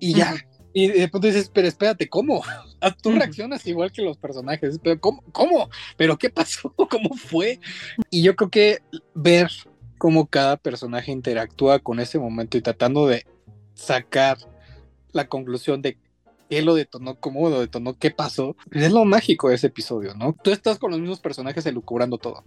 [0.00, 0.34] y ya,
[0.78, 2.42] y después dices, pero espérate, ¿cómo?
[2.82, 5.24] Ah, tú reaccionas igual que los personajes, pero ¿cómo?
[5.32, 5.70] ¿Cómo?
[5.96, 6.74] ¿Pero qué pasó?
[6.90, 7.58] ¿Cómo fue?
[8.10, 8.82] Y yo creo que
[9.14, 9.50] ver
[9.96, 13.24] cómo cada personaje interactúa con ese momento y tratando de
[13.72, 14.36] sacar
[15.12, 15.96] la conclusión de
[16.50, 20.36] qué lo detonó, cómo lo detonó, qué pasó, es lo mágico de ese episodio, ¿no?
[20.44, 22.44] Tú estás con los mismos personajes elucubrando todo.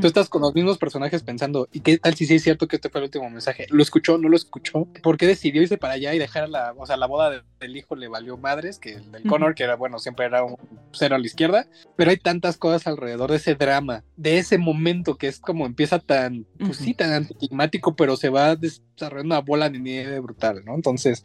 [0.00, 2.76] Tú estás con los mismos personajes pensando, ¿y qué tal si sí es cierto que
[2.76, 3.66] este fue el último mensaje?
[3.68, 4.16] ¿Lo escuchó?
[4.16, 4.86] ¿No lo escuchó?
[5.02, 7.96] ¿Por qué decidió irse para allá y dejar la, o sea, la boda del hijo
[7.96, 10.56] le valió madres, que el del Connor, que era, bueno, siempre era un
[10.92, 11.66] cero a la izquierda,
[11.96, 15.98] pero hay tantas cosas alrededor de ese drama, de ese momento que es como empieza
[15.98, 20.76] tan, pues sí, tan anticlimático, pero se va desarrollando una bola de nieve brutal, ¿no?
[20.76, 21.24] Entonces,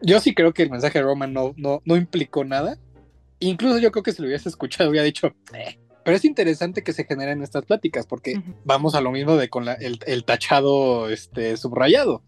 [0.00, 2.78] yo sí creo que el mensaje de Roman no, no, no implicó nada.
[3.38, 6.92] Incluso yo creo que si lo hubiese escuchado, hubiera dicho, eh, pero es interesante que
[6.92, 12.22] se generen estas pláticas porque vamos a lo mismo de con el, tachado este, subrayado.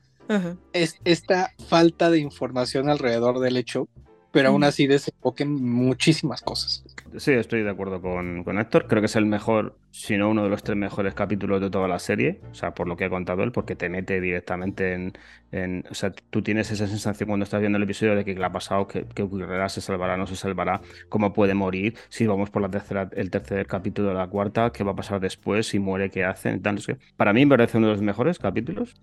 [0.73, 3.87] Es esta falta de información alrededor del hecho,
[4.33, 6.83] pero aún así desemboquen muchísimas cosas.
[7.17, 8.87] Sí, estoy de acuerdo con, con Héctor.
[8.87, 11.99] Creo que es el mejor sino uno de los tres mejores capítulos de toda la
[11.99, 15.13] serie, o sea, por lo que ha contado él, porque te mete directamente
[15.51, 18.39] en, o sea, tú tienes esa sensación cuando estás viendo el episodio de que qué
[18.39, 22.51] le ha pasado, qué, ocurrirá, se salvará, no se salvará, cómo puede morir, si vamos
[22.51, 25.79] por la tercera, el tercer capítulo de la cuarta, qué va a pasar después, si
[25.79, 26.61] muere, qué hace,
[27.17, 28.95] para mí me parece uno de los mejores capítulos,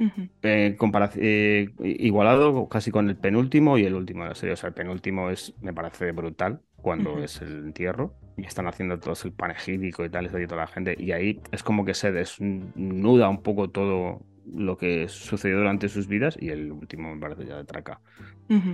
[0.43, 0.77] eh,
[1.17, 4.75] eh, igualado casi con el penúltimo y el último de la serie, o sea, el
[4.75, 10.05] penúltimo es, me parece brutal, cuando es el entierro y están haciendo todo el panegírico
[10.05, 13.41] y tal, está ahí toda la gente y ahí es como que se desnuda un
[13.41, 14.21] poco todo
[14.53, 18.01] lo que sucedió durante sus vidas y el último me parece ya de traca.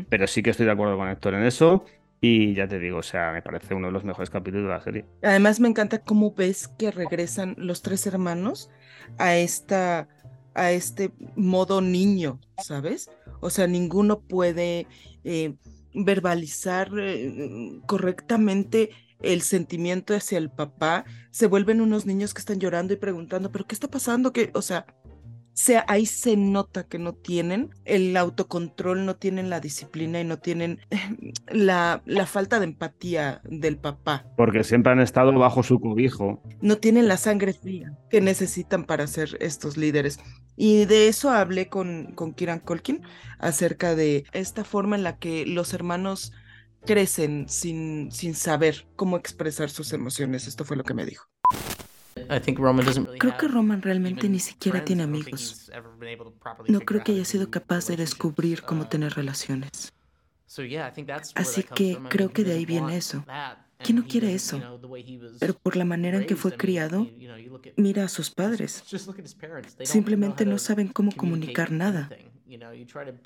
[0.10, 1.86] Pero sí que estoy de acuerdo con Héctor en eso
[2.20, 4.82] y ya te digo, o sea, me parece uno de los mejores capítulos de la
[4.82, 5.06] serie.
[5.24, 8.70] Además me encanta cómo ves que regresan los tres hermanos
[9.20, 10.10] a esta
[10.54, 13.10] a este modo niño, ¿sabes?
[13.40, 14.86] O sea, ninguno puede
[15.24, 15.56] eh,
[15.94, 22.94] verbalizar eh, correctamente el sentimiento hacia el papá, se vuelven unos niños que están llorando
[22.94, 24.34] y preguntando, pero ¿qué está pasando?
[24.34, 24.86] que O sea,
[25.54, 30.40] sea, ahí se nota que no tienen el autocontrol, no tienen la disciplina y no
[30.40, 30.80] tienen
[31.52, 34.26] la, la, falta de empatía del papá.
[34.38, 36.42] Porque siempre han estado bajo su cobijo.
[36.62, 40.20] No tienen la sangre fría que necesitan para ser estos líderes.
[40.56, 43.02] Y de eso hablé con, con Kiran Colkin
[43.40, 46.34] acerca de esta forma en la que los hermanos
[46.86, 50.48] crecen sin, sin saber cómo expresar sus emociones.
[50.48, 51.26] Esto fue lo que me dijo.
[53.20, 55.72] Creo que Roman realmente ni siquiera tiene amigos.
[56.68, 59.94] No creo que haya sido capaz de descubrir cómo tener relaciones.
[61.36, 63.24] Así que creo que de ahí viene eso.
[63.84, 64.80] ¿Quién no quiere eso?
[65.40, 67.08] Pero por la manera en que fue criado,
[67.78, 68.84] mira a sus padres.
[69.84, 72.10] Simplemente no saben cómo comunicar nada.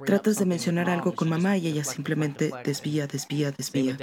[0.06, 3.98] Tratas de mencionar algo con mamá y ella simplemente desvía, desvía, desvía.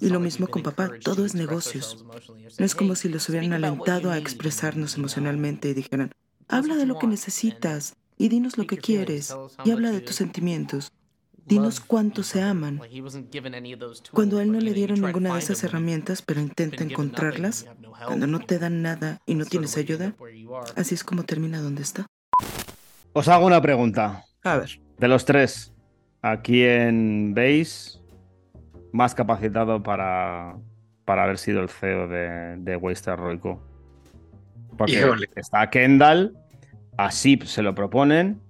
[0.00, 2.04] Y lo mismo con papá, todo es negocios.
[2.58, 6.12] No es como si los hubieran alentado a expresarnos emocionalmente y dijeran,
[6.48, 10.92] habla de lo que necesitas y dinos lo que quieres y habla de tus sentimientos.
[11.46, 12.80] Dinos cuánto se aman.
[14.12, 17.66] Cuando a él no le dieron ninguna de esas herramientas, pero intenta encontrarlas,
[18.06, 20.14] cuando no te dan nada y no tienes ayuda,
[20.76, 22.06] así es como termina donde está.
[23.12, 24.24] Os hago una pregunta.
[24.42, 24.80] A ver.
[24.98, 25.72] De los tres,
[26.22, 28.00] ¿a quién veis
[28.92, 30.56] más capacitado para,
[31.04, 33.62] para haber sido el CEO de, de Waster Roico?
[34.76, 36.36] Porque está Kendall,
[36.96, 38.40] a Sip se lo proponen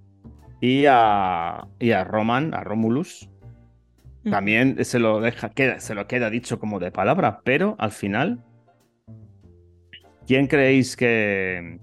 [0.61, 3.29] y a, y a Roman, a Romulus.
[4.29, 8.43] También se lo deja, queda, se lo queda dicho como de palabra, pero al final,
[10.27, 11.79] ¿quién creéis que,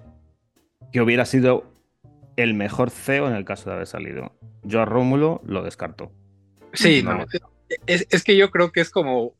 [0.92, 1.78] que hubiera sido
[2.38, 4.33] el mejor CEO en el caso de haber salido.
[4.62, 6.12] Yo a Rómulo lo descarto.
[6.72, 7.27] Sí, no.
[7.87, 9.35] Es, que yo creo que es como.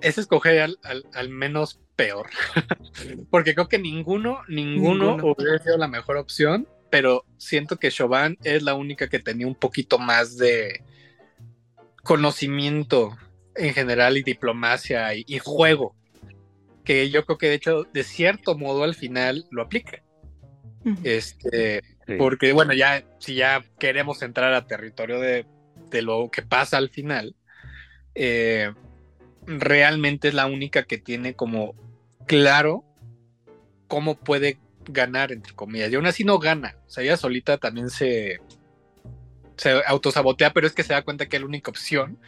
[0.00, 0.70] Es escoger
[1.12, 2.28] al, menos peor.
[3.30, 6.68] Porque creo que ninguno, ninguno, hubiera sido la mejor opción.
[6.90, 10.84] Pero siento que Chauvin es la única que tenía un poquito más de
[12.04, 13.18] conocimiento
[13.56, 15.96] en general y diplomacia y, y juego.
[16.84, 20.02] Que yo creo que de hecho, de cierto modo, al final lo aplica.
[21.04, 21.82] Este,
[22.16, 25.44] porque bueno, ya si ya queremos entrar a territorio de,
[26.02, 27.34] lo que pasa al final,
[28.14, 28.72] eh,
[29.46, 31.74] realmente es la única que tiene como
[32.26, 32.84] claro
[33.88, 35.90] cómo puede ganar, entre comillas.
[35.90, 36.76] Y aún así no gana.
[36.86, 38.40] O sea, ella solita también se,
[39.56, 42.18] se autosabotea, pero es que se da cuenta que es la única opción,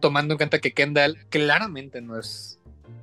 [0.00, 2.58] tomando en cuenta que Kendall claramente no es,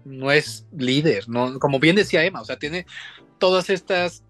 [0.06, 1.60] no es líder, ¿no?
[1.60, 2.86] Como bien decía Emma, o sea, tiene
[3.40, 4.24] todas estas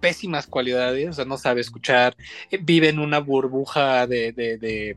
[0.00, 2.16] pésimas cualidades, o sea, no sabe escuchar,
[2.50, 4.96] eh, vive en una burbuja de, de,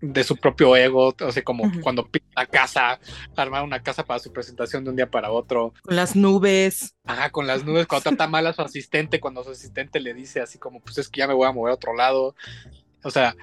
[0.00, 2.98] de, su propio ego, o sea, como cuando pide una casa,
[3.34, 5.74] armar una casa para su presentación de un día para otro.
[5.82, 6.94] Con las nubes.
[7.04, 10.40] Ajá, con las nubes, cuando trata mal a su asistente, cuando su asistente le dice
[10.40, 12.34] así como, pues es que ya me voy a mover a otro lado.
[13.02, 13.36] O sea,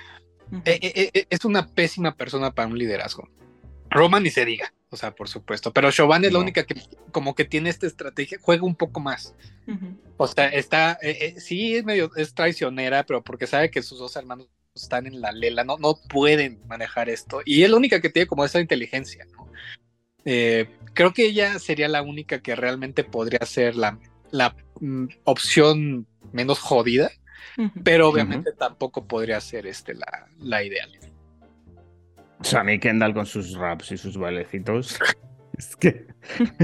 [0.65, 3.27] eh, eh, es una pésima persona para un liderazgo.
[3.93, 5.71] Roma ni se diga, o sea, por supuesto.
[5.71, 6.75] Pero Chauvin es la única que
[7.11, 9.35] como que tiene esta estrategia, juega un poco más.
[10.17, 13.99] O sea, está, eh, eh, sí es medio, es traicionera, pero porque sabe que sus
[13.99, 17.41] dos hermanos están en la lela, no, no pueden manejar esto.
[17.45, 19.47] Y es la única que tiene como esa inteligencia, ¿no?
[20.25, 23.99] Eh, creo que ella sería la única que realmente podría ser la,
[24.31, 27.11] la mm, opción menos jodida,
[27.83, 30.89] pero obviamente tampoco podría ser este, la, la ideal.
[32.43, 34.99] O sea, a mí Kendall con sus raps y sus bailecitos.
[35.55, 36.07] Es que,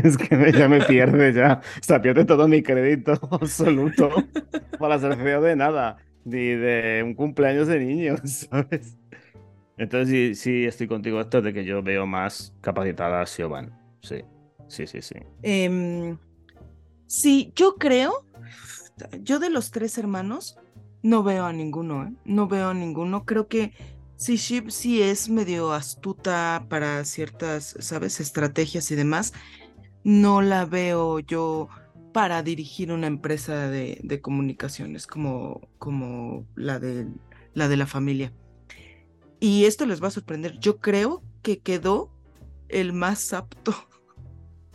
[0.04, 1.62] es que ya me pierde ya.
[1.62, 4.10] O sea, pierde todo mi crédito absoluto
[4.80, 5.98] para ser feo de nada.
[6.26, 8.98] Ni de un cumpleaños de niños, ¿sabes?
[9.78, 13.72] Entonces sí, sí estoy contigo esto de que yo veo más capacitada a Siobhan.
[14.02, 14.24] Sí,
[14.68, 15.16] sí, sí, sí.
[15.44, 16.18] Em,
[17.06, 18.26] sí, yo creo,
[19.22, 20.58] yo de los tres hermanos,
[21.04, 22.14] no veo a ninguno, ¿eh?
[22.26, 23.24] No veo a ninguno.
[23.24, 23.72] Creo que
[24.20, 28.20] Sí, Ship sí es medio astuta para ciertas, ¿sabes?
[28.20, 29.32] Estrategias y demás.
[30.04, 31.70] No la veo yo
[32.12, 37.08] para dirigir una empresa de, comunicaciones como, como la, de,
[37.54, 38.34] la de la familia.
[39.40, 40.60] Y esto les va a sorprender.
[40.60, 42.12] Yo creo que quedó
[42.68, 43.74] el más apto.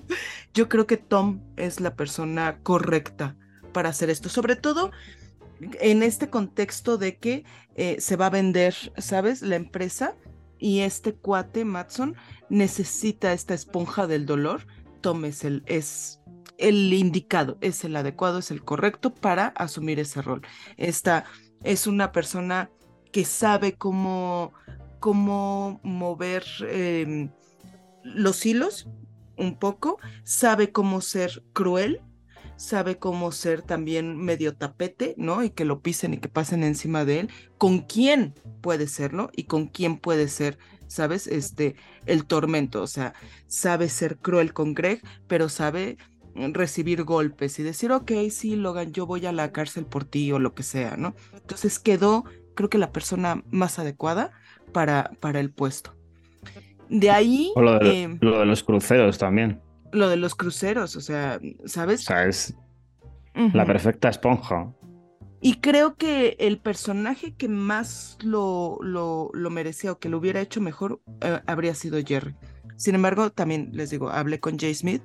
[0.54, 3.36] Yo creo que Tom es la persona correcta
[3.74, 4.30] para hacer esto.
[4.30, 4.90] Sobre todo
[5.80, 9.42] en este contexto de que eh, se va a vender, ¿sabes?
[9.42, 10.16] La empresa
[10.58, 12.16] y este cuate, Matson,
[12.48, 14.66] necesita esta esponja del dolor.
[15.00, 16.20] Tom es el, es
[16.58, 20.42] el indicado, es el adecuado, es el correcto para asumir ese rol.
[20.76, 21.24] Esta
[21.62, 22.70] es una persona
[23.12, 24.52] que sabe cómo,
[25.00, 27.30] cómo mover em,
[28.02, 28.88] los hilos
[29.36, 32.00] un poco, sabe cómo ser cruel,
[32.56, 35.42] sabe cómo ser también medio tapete, ¿no?
[35.42, 37.30] Y que lo pisen y que pasen encima de él.
[37.58, 39.30] ¿Con quién puede serlo?
[39.34, 41.26] Y con quién puede ser, ¿sabes?
[41.26, 41.76] Este,
[42.06, 42.82] el tormento.
[42.82, 43.14] O sea,
[43.46, 45.98] sabe ser cruel con Greg, pero sabe
[46.34, 50.38] recibir golpes y decir, ok, sí, Logan, yo voy a la cárcel por ti o
[50.38, 51.14] lo que sea, ¿no?
[51.32, 52.24] Entonces quedó,
[52.54, 54.32] creo que la persona más adecuada
[54.72, 55.94] para, para el puesto.
[56.88, 57.52] De ahí...
[57.54, 59.60] O lo de, em, lo de los cruceros también.
[59.94, 62.00] Lo de los cruceros, o sea, ¿sabes?
[62.00, 62.54] O sea, es
[63.34, 64.72] la perfecta esponja.
[65.40, 70.40] Y creo que el personaje que más lo, lo, lo merecía o que lo hubiera
[70.40, 72.34] hecho mejor eh, habría sido Jerry.
[72.76, 75.02] Sin embargo, también les digo, hablé con Jay Smith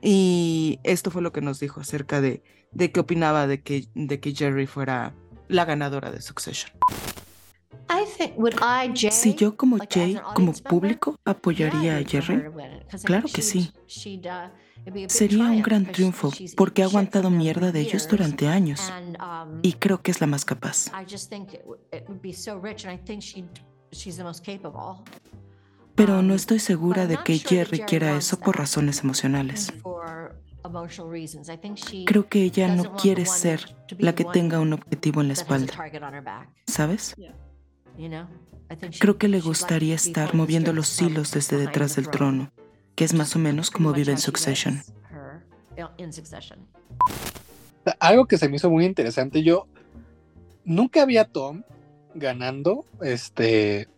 [0.00, 4.18] y esto fue lo que nos dijo acerca de, de qué opinaba de que, de
[4.18, 5.14] que Jerry fuera
[5.48, 6.72] la ganadora de Succession.
[9.10, 12.44] Si yo como Jay, como público, apoyaría a Jerry,
[13.04, 13.72] claro que sí.
[15.06, 20.02] Sería un gran triunfo porque ha aguantado mierda de ellos durante años um, y creo
[20.02, 20.90] que es la más capaz.
[25.94, 29.72] Pero no estoy segura de que Jerry quiera eso por razones emocionales.
[32.06, 35.74] Creo que ella no quiere ser la que tenga un objetivo en la espalda.
[36.66, 37.14] ¿Sabes?
[38.98, 42.52] Creo que le gustaría estar moviendo los hilos desde detrás del trono,
[42.94, 44.82] que es más o menos como vive en Succession.
[47.98, 49.66] Algo que se me hizo muy interesante, yo
[50.64, 51.62] nunca vi a Tom
[52.14, 53.88] ganando, este,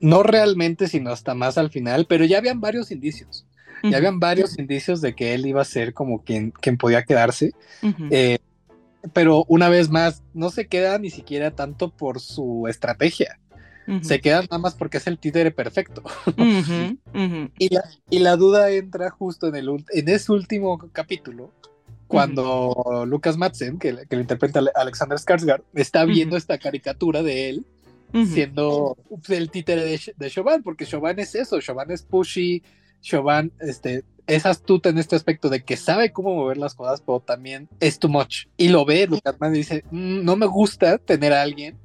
[0.00, 3.46] no realmente, sino hasta más al final, pero ya habían varios indicios.
[3.82, 7.52] Ya habían varios indicios de que él iba a ser como quien, quien podía quedarse.
[8.10, 8.38] Eh,
[9.12, 13.38] pero una vez más, no se queda ni siquiera tanto por su estrategia.
[14.02, 16.02] Se queda nada más porque es el títere perfecto.
[17.58, 21.52] y, la, y, la, duda entra justo en, el, en ese último capítulo,
[22.06, 27.66] cuando Lucas Madsen, que, que, lo interpreta Alexander Skarsgård, está viendo esta caricatura de él
[28.26, 28.96] siendo
[29.28, 32.62] el títere de, de Chauvin, porque Chauvin es eso, Chauvin es pushy,
[33.00, 37.20] Chauvin este, es astuta en este aspecto de que sabe cómo mover las cosas, pero
[37.20, 38.46] también es too much.
[38.56, 41.78] Y lo ve, Lucas Madsen dice, mm, no me gusta tener a alguien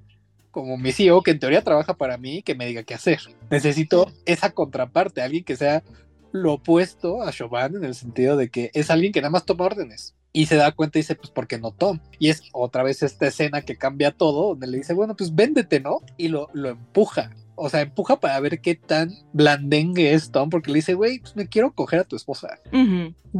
[0.51, 3.19] como mi CEO, que en teoría trabaja para mí, que me diga qué hacer.
[3.51, 5.83] Necesito esa contraparte, alguien que sea
[6.31, 9.65] lo opuesto a Chauvin en el sentido de que es alguien que nada más toma
[9.65, 11.99] órdenes y se da cuenta y dice, pues, ¿por qué no Tom?
[12.19, 15.79] Y es otra vez esta escena que cambia todo, donde le dice, bueno, pues véndete,
[15.79, 15.99] ¿no?
[16.17, 20.71] Y lo, lo empuja o sea, empuja para ver qué tan blandengue es Tom, porque
[20.71, 22.59] le dice, güey, pues me quiero coger a tu esposa.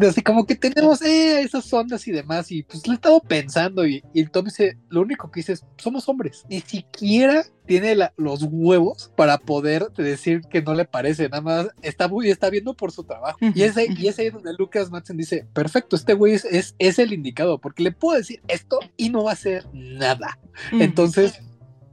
[0.02, 3.86] Así como que tenemos eh, esas ondas y demás, y pues le he estado pensando,
[3.86, 8.44] y, y Tom dice, lo único que dice es, somos hombres, ni siquiera tiene los
[8.50, 12.92] huevos para poder decir que no le parece, nada más está muy, está viendo por
[12.92, 13.38] su trabajo.
[13.54, 16.98] y, ese, y es ahí donde Lucas Madsen dice, perfecto, este güey es, es, es,
[16.98, 20.40] el indicado, porque le puedo decir esto y no va a hacer nada.
[20.72, 21.40] Entonces,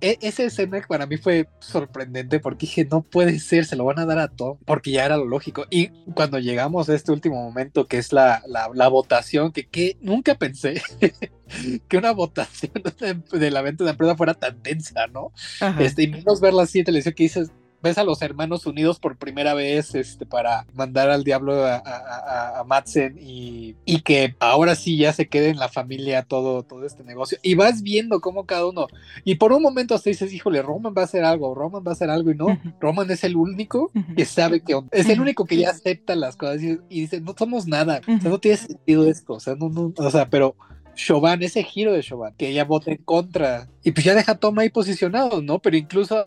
[0.05, 3.99] e, esa escena para mí fue sorprendente porque dije, no puede ser, se lo van
[3.99, 5.65] a dar a Tom, porque ya era lo lógico.
[5.71, 10.35] Y cuando llegamos a este último momento, que es la, la, votación, que, que nunca
[10.35, 10.83] pensé
[11.89, 12.73] que una votación
[13.33, 15.33] de, la venta de empresa fuera tan tensa, ¿no?
[15.79, 17.51] Este, y menos verla así en televisión que dices,
[17.85, 22.61] ves a los hermanos unidos por primera vez este, para mandar al diablo a, a,
[22.61, 26.87] a Madsen y, y, que ahora sí ya se quede en la familia todo, todo
[26.87, 27.39] este negocio.
[27.43, 28.87] Y vas viendo cómo cada uno,
[29.23, 31.93] y por un momento hasta dices, híjole, Roman va a hacer algo, Roman va a
[31.93, 35.59] hacer algo, y no, Roman es el único que sabe que es el único que
[35.59, 39.35] ya acepta las cosas y, dice, no somos nada, o sea, no tiene sentido esto,
[39.35, 40.57] o sea, no, no, o sea, pero
[40.95, 44.39] Chauvin, ese giro de Chauvin, que ella vota en contra, y pues ya deja a
[44.39, 45.59] Tom ahí posicionado, ¿no?
[45.59, 46.25] Pero incluso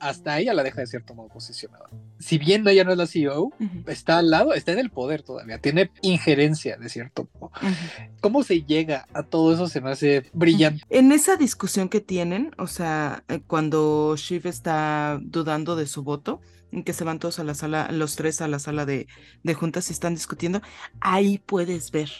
[0.00, 1.88] hasta ella la deja de cierto modo posicionada.
[2.18, 3.52] Si bien ella no es la CEO,
[3.86, 7.52] está al lado, está en el poder todavía, tiene injerencia de cierto modo.
[8.20, 9.68] ¿Cómo se llega a todo eso?
[9.68, 10.82] Se me hace brillante.
[10.90, 16.40] En esa discusión que tienen, o sea, eh, cuando Shiv está dudando de su voto,
[16.72, 19.06] en que se van todos a la sala, los tres a la sala de,
[19.42, 20.60] de juntas y están discutiendo,
[21.00, 22.10] ahí puedes ver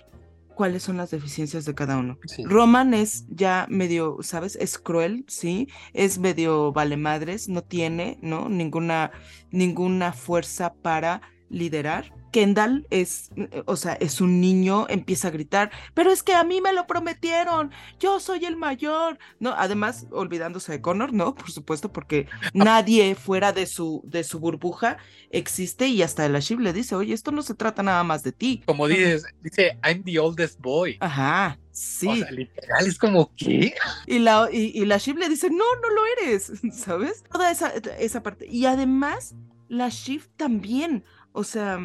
[0.57, 2.19] cuáles son las deficiencias de cada uno.
[2.45, 4.57] Roman es ya medio, ¿sabes?
[4.57, 8.49] Es cruel, sí, es medio vale madres, no tiene, ¿no?
[8.49, 9.13] Ninguna,
[9.51, 12.13] ninguna fuerza para liderar.
[12.33, 13.31] Kendall es,
[13.65, 16.87] o sea, es un niño, empieza a gritar, pero es que a mí me lo
[16.87, 19.55] prometieron, yo soy el mayor, ¿no?
[19.57, 21.35] Además, olvidándose de Connor, ¿no?
[21.35, 24.99] Por supuesto, porque nadie fuera de su, de su burbuja
[25.31, 28.33] existe y hasta el Ashib le dice, oye, esto no se trata nada más de
[28.33, 28.63] ti.
[28.67, 30.99] Como dices, dice, I'm the oldest boy.
[31.01, 32.09] Ajá, sí.
[32.09, 33.75] O sea, literal, es como, ¿qué?
[34.07, 37.25] Y la, y, la Shiv le dice, no, no lo eres, ¿sabes?
[37.33, 38.47] Toda esa, esa parte.
[38.47, 39.35] Y además,
[39.69, 41.05] la Shiv también,
[41.37, 41.79] o sea,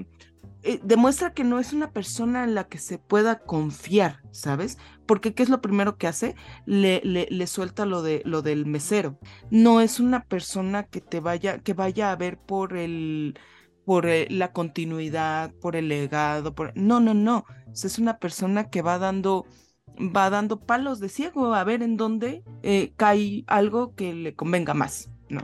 [0.63, 4.77] eh, demuestra que no es una persona en la que se pueda confiar, ¿sabes?
[5.05, 6.35] Porque ¿qué es lo primero que hace?
[6.65, 9.19] Le, le, suelta lo, de, lo del mesero.
[9.49, 13.37] No es una persona que te vaya, que vaya a ver por el
[13.85, 16.71] por eh, la continuidad, por el legado, por...
[16.77, 17.45] no, no, no.
[17.73, 19.45] Es una persona que va dando
[19.97, 24.73] va dando palos de ciego a ver en dónde eh, cae algo que le convenga
[24.73, 25.41] más, ¿no?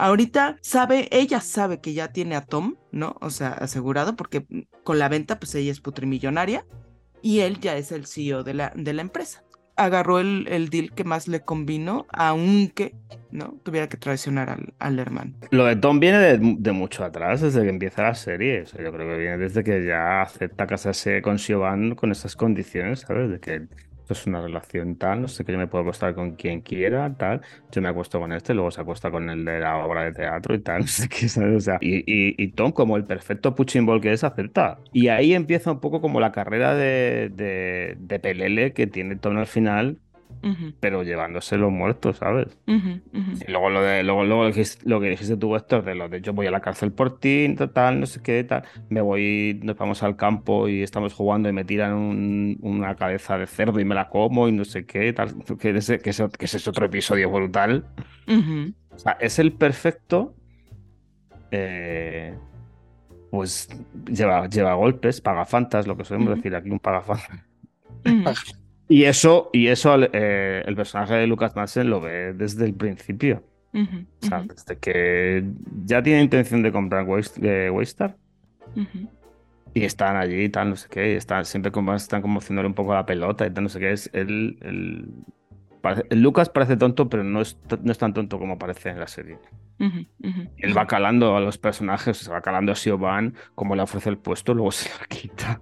[0.00, 3.16] Ahorita sabe, ella sabe que ya tiene a Tom, ¿no?
[3.20, 4.46] O sea, asegurado, porque
[4.84, 6.64] con la venta, pues ella es putrimillonaria
[7.20, 9.42] y él ya es el CEO de la, de la empresa
[9.78, 12.96] agarró el, el, deal que más le convino, aunque
[13.30, 15.34] no tuviera que traicionar al, al hermano.
[15.50, 18.64] Lo de Tom viene de, mucho atrás, desde que empieza la serie.
[18.64, 23.30] yo creo que viene desde que ya acepta casarse con Siobhan con esas condiciones, ¿sabes?
[23.30, 23.68] De que
[24.14, 27.40] es una relación tal, no sé que yo me puedo acostar con quien quiera, tal.
[27.70, 30.54] Yo me acuesto con este, luego se acuesta con el de la obra de teatro
[30.54, 31.56] y tal, no sé qué, ¿sabes?
[31.56, 34.78] O sea, y, y, Tom, como el perfecto puchimbol que es, acepta.
[34.92, 39.36] Y ahí empieza un poco como la carrera de, de, de Pelele que tiene Tom
[39.38, 39.98] al final,
[40.80, 42.58] pero llevándose los muertos, ¿sabes?
[42.66, 44.44] Y luego lo de luego, luego
[44.84, 47.54] lo que dijiste tú, Héctor, de lo de yo voy a la cárcel por ti,
[47.74, 51.52] tal, no sé qué, tal, me voy, nos vamos al campo y estamos jugando y
[51.52, 55.34] me tiran una cabeza de cerdo y me la como y no sé qué, tal,
[55.58, 57.84] que, ese, que, ese, que ese es otro episodio brutal.
[58.26, 60.34] O sea, es el perfecto.
[61.50, 62.34] Eh,
[63.30, 63.68] pues
[64.10, 67.44] lleva, lleva golpes, pagafantas, lo que solemos decir aquí, un pagafantas.
[68.88, 73.42] Y eso, y eso eh, el personaje de Lucas Madsen lo ve desde el principio.
[73.74, 75.44] o sea, desde que
[75.84, 78.16] ya tiene intención de comprar Waystar.
[79.74, 81.12] Y están allí y tal, no sé qué.
[81.12, 83.78] Y están, siempre como, están como haciéndole un poco la pelota y tal, no sé
[83.78, 83.92] qué.
[83.92, 88.88] Es el, el, Lucas parece tonto, pero no es, no es tan tonto como parece
[88.90, 89.38] en la serie.
[89.78, 94.18] Él va calando a los personajes, se va calando a Siobhan, como le ofrece el
[94.18, 95.60] puesto, luego se lo quita.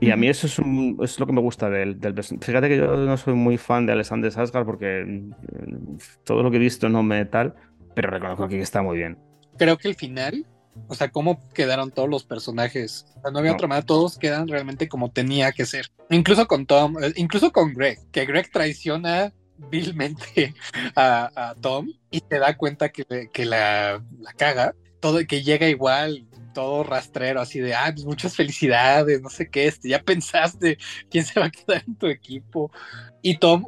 [0.00, 0.58] Y a mí eso es,
[1.02, 3.92] es lo que me gusta del, del, Fíjate que yo no soy muy fan de
[3.92, 7.54] Alexander Sasgar porque mm, todo lo que he visto no me tal,
[7.94, 9.18] pero reconozco que está muy bien.
[9.56, 10.44] Creo que el final,
[10.88, 13.06] o sea, cómo quedaron todos los personajes.
[13.32, 15.86] no había otra manera, todos quedan realmente como tenía que ser.
[16.10, 19.32] Incluso con Tom, eh, incluso con Greg, que Greg traiciona
[19.70, 20.54] vilmente
[20.96, 26.26] a, Tom y se da cuenta que, que la, la caga, todo que llega igual
[26.56, 30.78] todo rastrero, así de, ah, pues muchas felicidades, no sé qué, este, ya pensaste
[31.10, 32.72] quién se va a quedar en tu equipo.
[33.20, 33.66] Y Tom,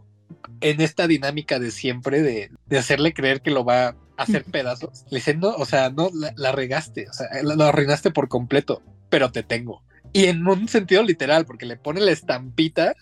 [0.62, 5.04] en esta dinámica de siempre, de, de hacerle creer que lo va a hacer pedazos,
[5.10, 8.80] le diciendo, o sea, no, la, regaste, o sea, lo arruinaste por completo,
[9.10, 9.82] pero te tengo.
[10.14, 12.94] Y en un sentido literal, porque le pone la estampita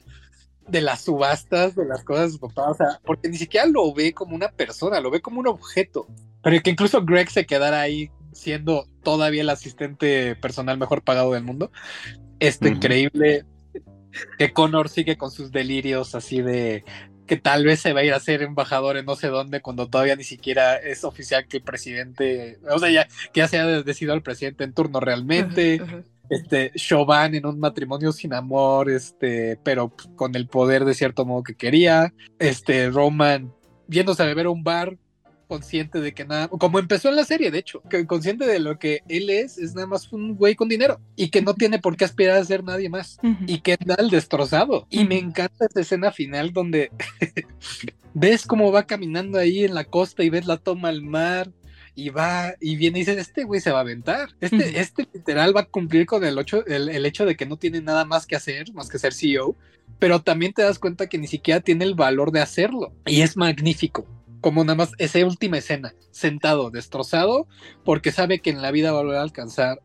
[0.67, 4.13] de las subastas, de las cosas de papá, o sea, porque ni siquiera lo ve
[4.13, 6.09] como una persona, lo ve como un objeto.
[6.43, 11.45] Pero que incluso Greg se quedara ahí siendo todavía el asistente personal mejor pagado del
[11.45, 11.71] mundo.
[12.39, 13.45] Esto increíble
[14.39, 16.85] que Connor sigue con sus delirios así de
[17.27, 19.89] que tal vez se va a ir a ser embajador en no sé dónde cuando
[19.89, 23.83] todavía ni siquiera es oficial que el presidente, o sea, ya, que ya se ha
[23.83, 25.81] decidido el presidente en turno realmente.
[26.29, 31.43] Este, Chauvin en un matrimonio sin amor, este, pero con el poder de cierto modo
[31.43, 32.13] que quería.
[32.39, 33.53] Este, Roman
[33.89, 34.97] viéndose a beber un bar
[35.47, 38.79] consciente de que nada, como empezó en la serie, de hecho, que consciente de lo
[38.79, 41.97] que él es, es nada más un güey con dinero y que no tiene por
[41.97, 44.87] qué aspirar a ser nadie más y que anda al destrozado.
[44.91, 46.91] Y me encanta esa escena final donde
[48.15, 51.51] ves cómo va caminando ahí en la costa y ves la toma al mar
[51.95, 54.29] y va y viene y dice, este güey se va a aventar.
[54.41, 57.81] Este, este literal va a cumplir con el, ocho, el, hecho de que no tiene
[57.81, 59.57] nada más que hacer, más que ser CEO,
[59.99, 62.93] pero también te das cuenta que ni siquiera tiene el valor de hacerlo.
[63.07, 64.07] Y es magnífico
[64.47, 67.49] como nada más esa última escena, sentado, destrozado,
[67.85, 69.83] porque sabe que en la vida va a volver a alcanzar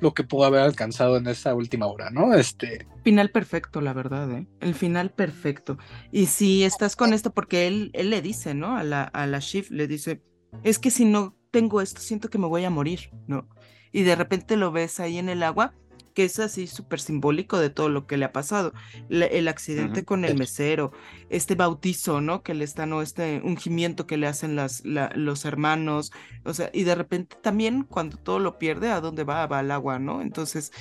[0.00, 2.34] lo que pudo haber alcanzado en esa última hora, ¿no?
[2.34, 2.86] Este.
[3.04, 4.46] Final perfecto, la verdad, ¿eh?
[4.60, 5.78] El final perfecto.
[6.10, 8.76] Y si estás con esto, porque él, él le dice, ¿no?
[8.76, 10.20] A la, a la Shift le dice,
[10.62, 13.48] es que si no tengo esto, siento que me voy a morir, ¿no?
[13.92, 15.72] Y de repente lo ves ahí en el agua
[16.14, 18.72] que es así súper simbólico de todo lo que le ha pasado.
[19.08, 20.92] el accidente con el mesero,
[21.30, 22.42] este bautizo, ¿no?
[22.42, 26.12] Que le están, o este ungimiento que le hacen las, los hermanos,
[26.44, 29.46] o sea, y de repente también cuando todo lo pierde, ¿a dónde va?
[29.46, 30.22] Va al agua, ¿no?
[30.22, 30.72] Entonces,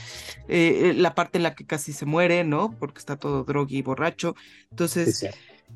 [0.47, 2.75] eh, eh, la parte en la que casi se muere, ¿no?
[2.79, 4.35] Porque está todo drogui y borracho.
[4.69, 5.25] Entonces...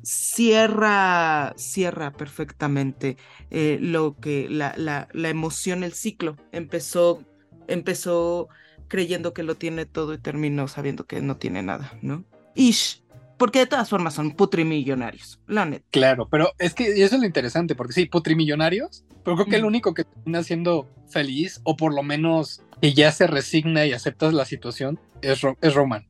[0.02, 3.16] cierra, cierra perfectamente
[3.50, 7.24] eh, lo que la, la, la, emoción, el ciclo empezó,
[7.66, 8.50] empezó
[8.88, 12.24] creyendo que lo tiene todo y terminó sabiendo que no tiene nada, ¿no?
[12.54, 13.02] Ish,
[13.36, 15.84] porque de todas formas son putrimillonarios, la neta.
[15.90, 19.64] Claro, pero es que eso es lo interesante, porque sí, putrimillonarios, pero creo que el
[19.64, 24.30] único que termina siendo feliz, o por lo menos que ya se resigna y acepta
[24.32, 26.06] la situación, es, es Roman.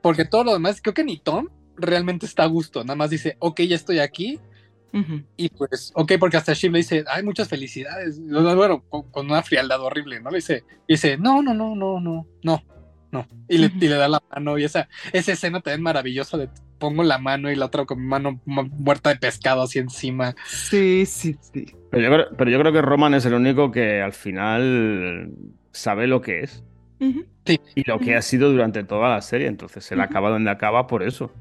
[0.00, 3.36] porque todo lo demás, creo que ni Tom realmente está a gusto, nada más dice,
[3.38, 4.40] ok, ya estoy aquí,
[5.36, 8.20] y pues, ok, porque hasta Shiv le dice, hay muchas felicidades.
[8.20, 10.30] Bueno, con, una frialdad horrible, ¿no?
[10.30, 12.62] Le dice, dice, no, no, no, no, no, no,
[13.10, 13.26] no.
[13.48, 17.50] Y, le, da la mano y esa, esa escena también maravillosa de pongo la mano
[17.50, 20.34] y la otra con mi mano muerta de pescado así encima.
[20.46, 21.66] Sí, sí, sí.
[21.90, 25.30] Pero yo, creo, pero yo creo que Roman es el único que al final
[25.72, 26.62] sabe lo que es.
[27.00, 29.46] Y lo que ha sido durante toda la serie.
[29.46, 31.32] Entonces él acaba donde acaba por eso.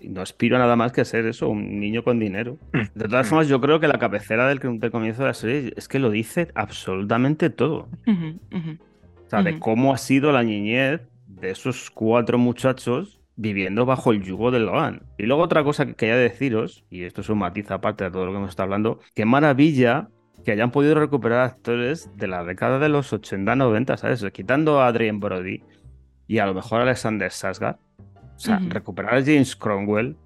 [0.00, 2.58] Y no aspiro a nada más que ser eso, un niño con dinero.
[2.72, 2.98] Mm.
[2.98, 3.30] De todas mm.
[3.30, 6.48] formas, yo creo que la cabecera del, comienzo de la serie es que lo dice
[6.54, 7.88] absolutamente todo.
[8.06, 14.22] o sea, de cómo ha sido la niñez de esos cuatro muchachos viviendo bajo el
[14.22, 15.02] yugo de Logan.
[15.18, 18.26] Y luego otra cosa que quería deciros, y esto es un matiz aparte de todo
[18.26, 20.08] lo que hemos estado hablando, qué maravilla
[20.44, 24.24] que hayan podido recuperar actores de la década de los 80-90, ¿sabes?
[24.32, 25.62] Quitando a Adrian Brody
[26.26, 27.76] y a lo mejor a Alexander Sasgard.
[28.36, 30.16] O sea, recuperar a James Cromwell,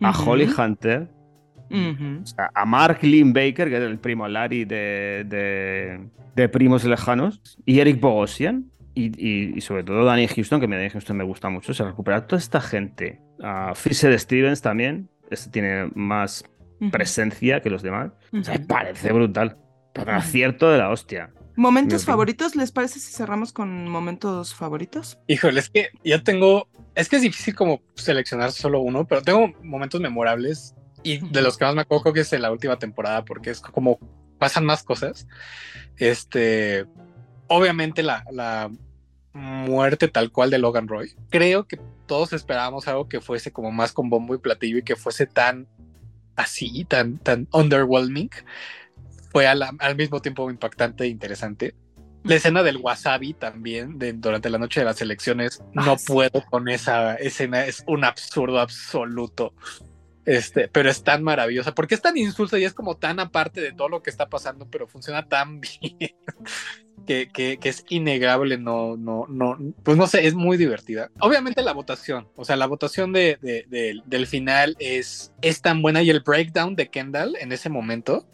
[0.00, 1.08] a Holly Hunter,
[2.54, 8.00] a Mark Lynn Baker, que es el primo Larry de, de, Primos Lejanos, y Eric
[8.00, 8.66] Bogosian.
[8.94, 11.72] Y, sobre todo Danny Houston, que me Danny Houston me gusta mucho.
[11.72, 13.20] O sea, recuperar toda esta gente.
[13.42, 15.08] A Fisher Stevens también.
[15.30, 16.44] Este tiene más
[16.90, 18.12] presencia que los demás.
[18.32, 19.56] O sea, parece brutal.
[19.96, 21.30] un acierto de la hostia.
[21.54, 22.56] ¿Momentos favoritos?
[22.56, 25.18] ¿Les parece si cerramos con momentos favoritos?
[25.26, 26.68] Híjole, es que yo tengo.
[26.94, 31.56] Es que es difícil como seleccionar solo uno, pero tengo momentos memorables y de los
[31.56, 33.98] que más me acuerdo que es en la última temporada, porque es como
[34.38, 35.26] pasan más cosas.
[35.96, 36.86] Este.
[37.48, 38.70] Obviamente la, la
[39.34, 41.14] muerte tal cual de Logan Roy.
[41.30, 44.96] Creo que todos esperábamos algo que fuese como más con bombo y platillo y que
[44.96, 45.68] fuese tan
[46.36, 48.30] así, tan, tan underwhelming,
[49.30, 51.74] fue al, mismo tiempo impactante e interesante.
[52.24, 56.44] La escena del wasabi también, de, durante la noche de las elecciones, no ah, puedo
[56.50, 59.54] con esa escena, es un absurdo absoluto.
[60.24, 63.72] Este, pero es tan maravillosa, porque es tan insulsa y es como tan aparte de
[63.72, 66.14] todo lo que está pasando, pero funciona tan bien
[67.06, 71.10] que, que, es innegable, no, no, no, pues no sé, es muy divertida.
[71.18, 73.38] Obviamente la votación, o sea, la votación de,
[74.06, 78.26] del final es, es tan buena y el breakdown de Kendall en ese momento.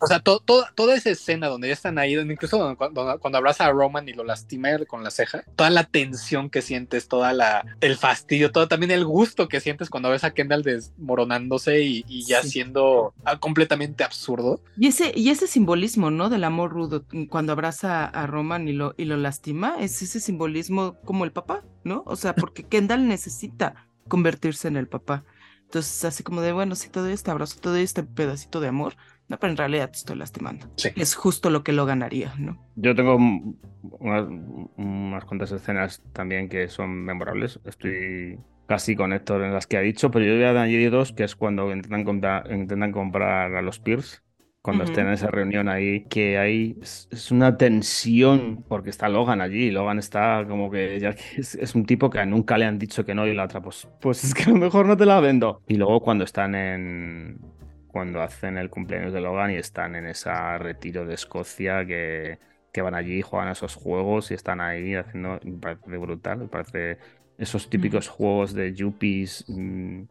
[0.00, 4.08] O sea, toda esa escena donde ya están ahí, incluso cuando, cuando, abraza a Roman
[4.08, 8.52] y lo lastima con la ceja, toda la tensión que sientes, toda la el fastidio,
[8.52, 14.04] todo también el gusto que sientes cuando ves a Kendall desmoronándose y, ya siendo completamente
[14.04, 14.60] absurdo.
[14.76, 16.28] Y ese, y ese simbolismo, ¿no?
[16.28, 20.96] Del amor rudo, cuando abraza a Roman y lo, y lo lastima, es ese simbolismo
[21.04, 22.02] como el papá, ¿no?
[22.06, 25.24] O sea, porque Kendall necesita convertirse en el papá.
[25.64, 28.96] Entonces, así como de, bueno, si todo este abrazo, todo este pedacito de amor,
[29.28, 30.66] no, pero en realidad te estoy lastimando.
[30.96, 32.58] Es justo lo que lo ganaría, ¿no?
[32.76, 33.18] Yo tengo
[33.82, 37.60] unas, cuantas escenas también que son memorables.
[37.66, 41.12] Estoy casi con Héctor en las que ha dicho, pero yo voy a añadir dos,
[41.12, 44.20] que es cuando intentan comprar, intentan comprar a los Pierce
[44.62, 49.70] cuando estén en esa reunión ahí, que hay es, una tensión porque está Logan allí.
[49.70, 53.14] Logan está como que ya es, es, un tipo que nunca le han dicho que
[53.14, 55.62] no y la otra, pues, pues es que a lo mejor no te la vendo.
[55.68, 57.38] Y luego cuando están en,
[57.88, 62.38] cuando hacen el cumpleaños de Logan y están en ese retiro de Escocia que,
[62.72, 66.48] que van allí, juegan a esos juegos y están ahí haciendo, me parece brutal, me
[66.48, 66.98] parece
[67.38, 69.44] esos típicos juegos de Yuppies.
[69.48, 70.02] Mm,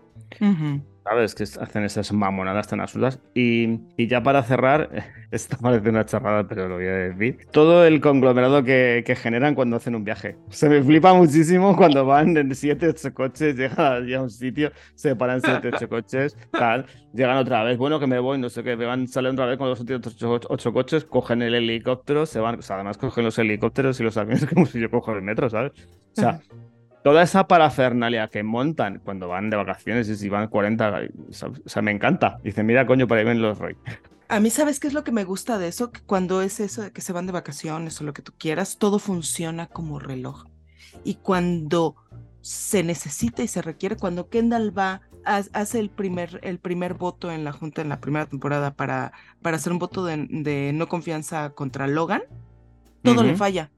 [1.08, 1.36] ¿sabes?
[1.36, 3.20] Que hacen esas mamonadas tan absurdas.
[3.34, 4.90] Y, y, ya para cerrar,
[5.32, 7.48] esto parece una charrada, pero lo voy a decir.
[7.52, 10.36] Todo el conglomerado que, que generan cuando hacen un viaje.
[10.50, 15.16] Se me flipa muchísimo cuando van en 7, 8 coches, llegan a un sitio, se
[15.16, 18.76] paran 7, 8 coches, tal, llegan otra vez, bueno, que me voy, no sé qué,
[18.76, 20.02] me van, salen otra vez con los 8,
[20.50, 24.18] 8 coches, cogen el helicóptero, se van, o sea, además cogen los helicópteros y los
[24.18, 25.72] aviones como si yo cojo el metro, ¿sabes?
[26.18, 26.42] O sea,
[27.08, 31.82] toda esa parafernalia que montan cuando van de vacaciones y si van 40, o sea,
[31.82, 32.38] me encanta.
[32.44, 33.78] Dicen, mira, coño, para ahí ven los rey.
[34.28, 35.90] A mí, ¿sabes qué es lo que me gusta de eso?
[35.94, 38.78] Que cuando es eso de que se van de vacaciones o lo que tú quieras,
[38.78, 40.48] todo funciona como reloj.
[41.06, 41.96] Y cuando
[42.42, 47.46] se necesita y se requiere, cuando Kendall va, hace el primer, el primer voto en
[47.46, 51.88] la Junta en la primera temporada para, para hacer un voto de, no confianza contra
[51.88, 52.24] Logan,
[53.02, 53.72] todo le falla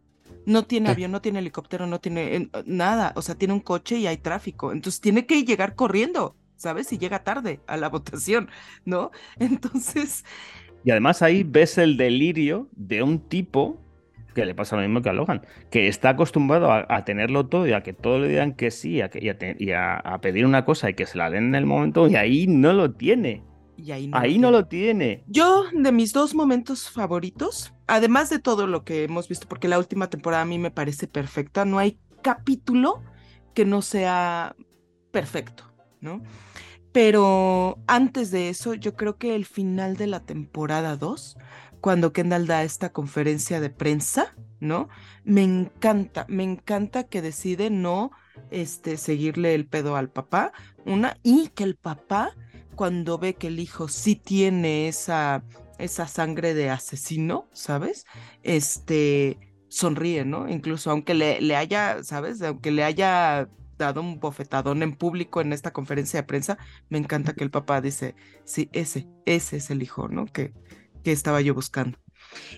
[0.50, 4.08] no tiene avión, no tiene helicóptero, no tiene nada, o sea, tiene un coche y
[4.08, 6.92] hay tráfico, entonces tiene que llegar corriendo, ¿sabes?
[6.92, 8.50] Y llega tarde a la votación,
[8.84, 9.12] ¿no?
[9.40, 10.26] Entonces...
[10.84, 13.82] Y además ahí ves el delirio de un tipo
[14.34, 17.74] que le pasa lo mismo que a Logan, que está acostumbrado a, tenerlo todo y
[17.74, 21.18] a que todo le digan que sí y, a, pedir una cosa y que se
[21.18, 23.44] la den en el momento y ahí no lo tiene.
[23.76, 25.24] Y ahí ahí no lo tiene.
[25.28, 29.80] Yo, de mis dos momentos favoritos, además de todo lo que hemos visto, porque la
[29.80, 33.02] última temporada a mí me parece perfecta, no hay capítulo
[33.54, 34.56] que no sea
[35.12, 36.22] perfecto, ¿no?
[36.92, 41.38] Pero antes de eso, yo creo que el final de la temporada 2,
[41.82, 44.90] cuando Kendall da esta conferencia de prensa, ¿no?
[45.24, 48.12] Me encanta, me encanta que decide no
[48.52, 50.52] este, seguirle el pedo al papá,
[50.86, 52.36] una, y que el papá,
[52.76, 55.44] cuando ve que el hijo sí tiene esa,
[55.80, 58.06] esa sangre de asesino, ¿sabes?
[58.44, 60.50] Este, sonríe, ¿no?
[60.50, 62.42] Incluso aunque le, le haya, ¿sabes?
[62.42, 66.58] Aunque le haya dado un bofetadón en público en esta conferencia de prensa,
[66.90, 68.16] me encanta que el papá dice,
[68.46, 70.26] sí, ese, ese es el hijo, ¿no?
[70.26, 70.54] Que,
[71.04, 72.00] que estaba yo buscando.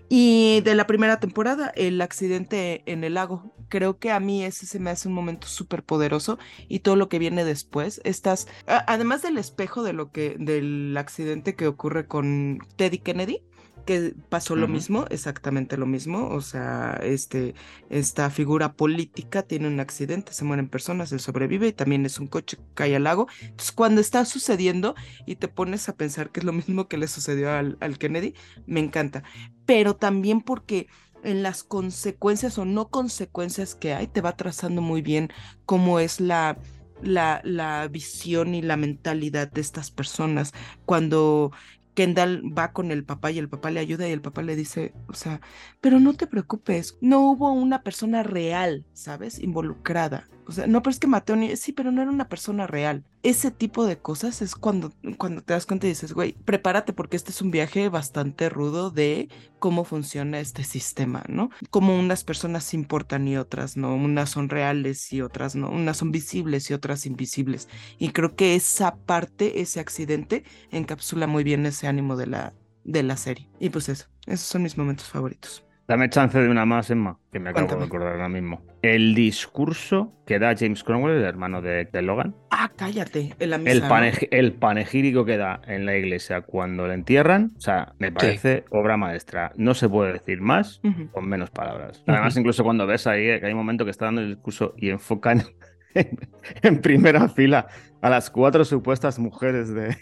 [0.10, 3.56] Y de la primera temporada, el accidente en el lago.
[3.70, 7.08] Creo que a mí ese se me hace un momento súper poderoso y todo lo
[7.08, 8.02] que viene después.
[8.04, 13.44] Estás, además del espejo de lo que, del accidente que ocurre con Teddy Kennedy,
[13.86, 17.56] que pasó lo mismo, exactamente lo mismo, o sea, este,
[17.90, 22.28] esta figura política tiene un accidente, se mueren personas, él sobrevive y también es un
[22.28, 23.28] coche que cae al lago.
[23.42, 27.08] Entonces, cuando está sucediendo y te pones a pensar que es lo mismo que le
[27.08, 28.34] sucedió al, al Kennedy,
[28.66, 29.24] me encanta,
[29.66, 30.88] pero también porque
[31.24, 35.30] en las consecuencias o no consecuencias que hay, te va trazando muy bien
[35.66, 36.58] cómo es la...
[37.04, 40.54] La, la, visión y la mentalidad de estas personas.
[40.86, 41.52] Cuando
[41.94, 44.94] Kendall va con el papá y el papá le ayuda y el papá le dice,
[45.08, 45.42] o sea,
[45.82, 49.40] pero no te preocupes, no hubo una persona real, ¿sabes?
[49.40, 50.28] Involucrada.
[50.52, 53.06] O sea, no, pero es que Mateo, sí, pero no era una persona real.
[53.24, 57.16] Ese tipo de cosas es cuando, cuando te das cuenta y dices, güey, prepárate porque
[57.16, 59.30] este es un viaje bastante rudo de
[59.60, 61.52] cómo funciona este sistema, ¿no?
[61.70, 66.12] Como unas personas importan y otras no, unas son reales y otras no, unas son
[66.12, 67.70] visibles y otras invisibles.
[67.98, 73.04] Y creo que esa parte, ese accidente, encapsula muy bien ese ánimo de la, de
[73.04, 73.50] la serie.
[73.58, 75.64] Y pues eso, esos son mis momentos favoritos.
[75.92, 78.62] Dame chance de una más, Emma, que me acabo de acordar ahora mismo.
[78.82, 82.34] El discurso que da James Cromwell, el hermano de, Logan.
[82.50, 83.72] Ah, cállate, en la misa,
[84.08, 88.64] el, el, panegírico que da en la iglesia cuando le entierran, o sea, me parece
[88.70, 89.52] obra maestra.
[89.58, 90.80] No se puede decir más
[91.12, 92.02] con menos palabras.
[92.08, 94.92] Además, incluso cuando ves ahí que hay un momento que está dando el discurso y
[94.92, 95.44] enfocan
[96.62, 97.68] en primera fila
[98.02, 99.98] a las cuatro supuestas mujeres de,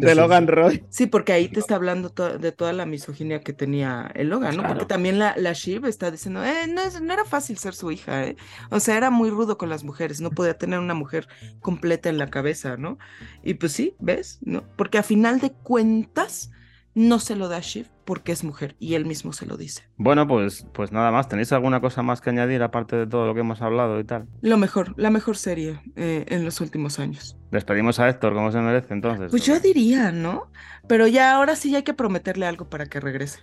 [0.00, 0.84] de Logan Roy.
[0.88, 4.66] Sí, porque ahí te está hablando de toda la misoginia que tenía el Logan, ¿no?
[4.66, 8.24] Porque también la, la Shiv está diciendo, eh, no, no era fácil ser su hija,
[8.24, 8.36] ¿eh?
[8.70, 11.28] O sea, era muy rudo con las mujeres, no podía tener una mujer
[11.60, 12.98] completa en la cabeza, ¿no?
[13.42, 14.38] Y pues sí, ¿ves?
[14.42, 14.64] ¿No?
[14.76, 16.50] Porque a final de cuentas,
[16.94, 19.84] no se lo da Shiv porque es mujer y él mismo se lo dice.
[19.96, 21.28] Bueno, pues, pues nada más.
[21.28, 24.26] ¿Tenéis alguna cosa más que añadir aparte de todo lo que hemos hablado y tal?
[24.40, 27.36] Lo mejor, la mejor serie eh, en los últimos años.
[27.50, 29.30] Despedimos a Héctor como se merece entonces.
[29.30, 30.50] Pues yo diría, ¿no?
[30.88, 33.40] Pero ya ahora sí hay que prometerle algo para que regrese.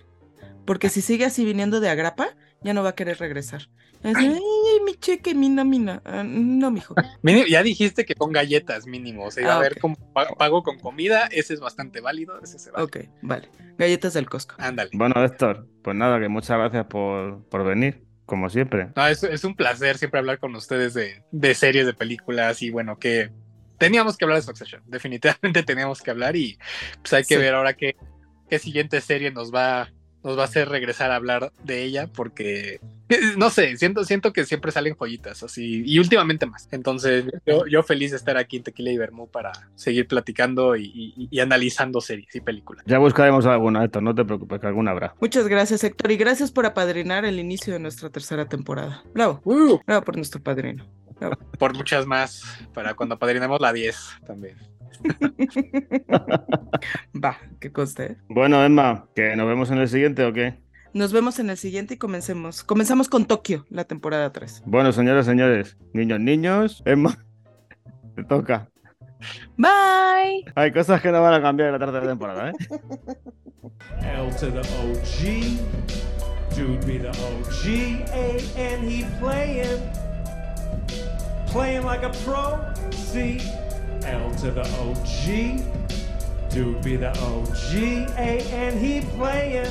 [0.66, 2.28] Porque si sigue así viniendo de agrapa,
[2.62, 3.70] ya no va a querer regresar.
[4.02, 4.40] Ay,
[4.84, 6.02] mi cheque, mi nómina.
[6.04, 6.94] Ah, no, mijo.
[7.48, 9.24] ya dijiste que con galletas mínimo.
[9.24, 11.28] O sea, a ah, ver cómo pago con comida.
[11.30, 12.40] Ese es bastante válido.
[12.40, 13.48] Ese se Ok, vale.
[13.76, 14.54] Galletas del Costco.
[14.58, 14.90] Ándale.
[14.92, 18.04] Bueno, Héctor, pues nada, que muchas gracias por, por venir.
[18.26, 18.90] Como siempre.
[18.94, 22.68] No, es, es, un placer siempre hablar con ustedes de, de series, de películas y
[22.68, 23.30] bueno, que
[23.78, 24.82] teníamos que hablar de Succession.
[24.84, 26.58] Definitivamente teníamos que hablar y
[27.00, 27.96] pues hay que ver ahora qué,
[28.50, 29.88] qué siguiente serie nos va
[30.22, 32.80] nos va a hacer regresar a hablar de ella porque
[33.36, 36.68] no sé, siento, siento que siempre salen joyitas así y últimamente más.
[36.70, 42.00] Entonces, yo, feliz de estar aquí en Tequila y Vermú para seguir platicando y, analizando
[42.00, 42.84] series y películas.
[42.86, 45.14] Ya buscaremos alguna, Héctor, no te preocupes, que alguna habrá.
[45.20, 49.02] Muchas gracias, Héctor, y gracias por apadrinar el inicio de nuestra tercera temporada.
[49.14, 49.80] Bravo, uh.
[49.86, 50.84] bravo por nuestro padrino.
[51.58, 53.96] Por muchas más, para cuando apadrinemos la 10
[54.26, 54.56] también.
[57.24, 58.16] Va, que coste.
[58.28, 60.58] Bueno, Emma, ¿que nos vemos en el siguiente o qué?
[60.94, 62.64] Nos vemos en el siguiente y comencemos.
[62.64, 64.62] Comenzamos con Tokio, la temporada 3.
[64.66, 67.18] Bueno, señores, señores, niños, niños, Emma,
[68.16, 68.68] te toca.
[69.56, 70.44] Bye.
[70.54, 72.54] Hay cosas que no van a cambiar en la tercera temporada, ¿eh?
[74.02, 75.58] L to the OG,
[76.56, 77.66] dude be the OG,
[78.12, 79.80] A and he playing,
[81.48, 82.58] playing like a pro,
[82.90, 83.38] C.
[84.04, 86.50] L to the OG.
[86.50, 87.74] Dude be the OG.
[88.16, 89.70] A and he playing.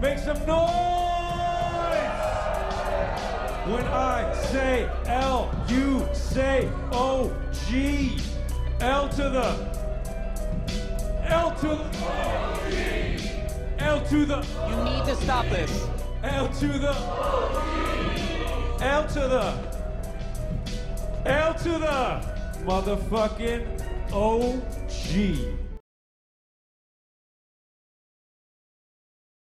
[0.00, 0.66] Make some noise!
[3.66, 7.34] When I say L, you say O
[7.66, 8.18] G.
[8.80, 9.56] L to the
[11.24, 11.84] L to the
[13.78, 15.88] L to the You need to stop this.
[16.22, 16.94] L to the
[18.82, 19.54] L to the
[21.24, 22.20] L to the
[22.66, 23.64] motherfucking
[24.12, 25.65] OG.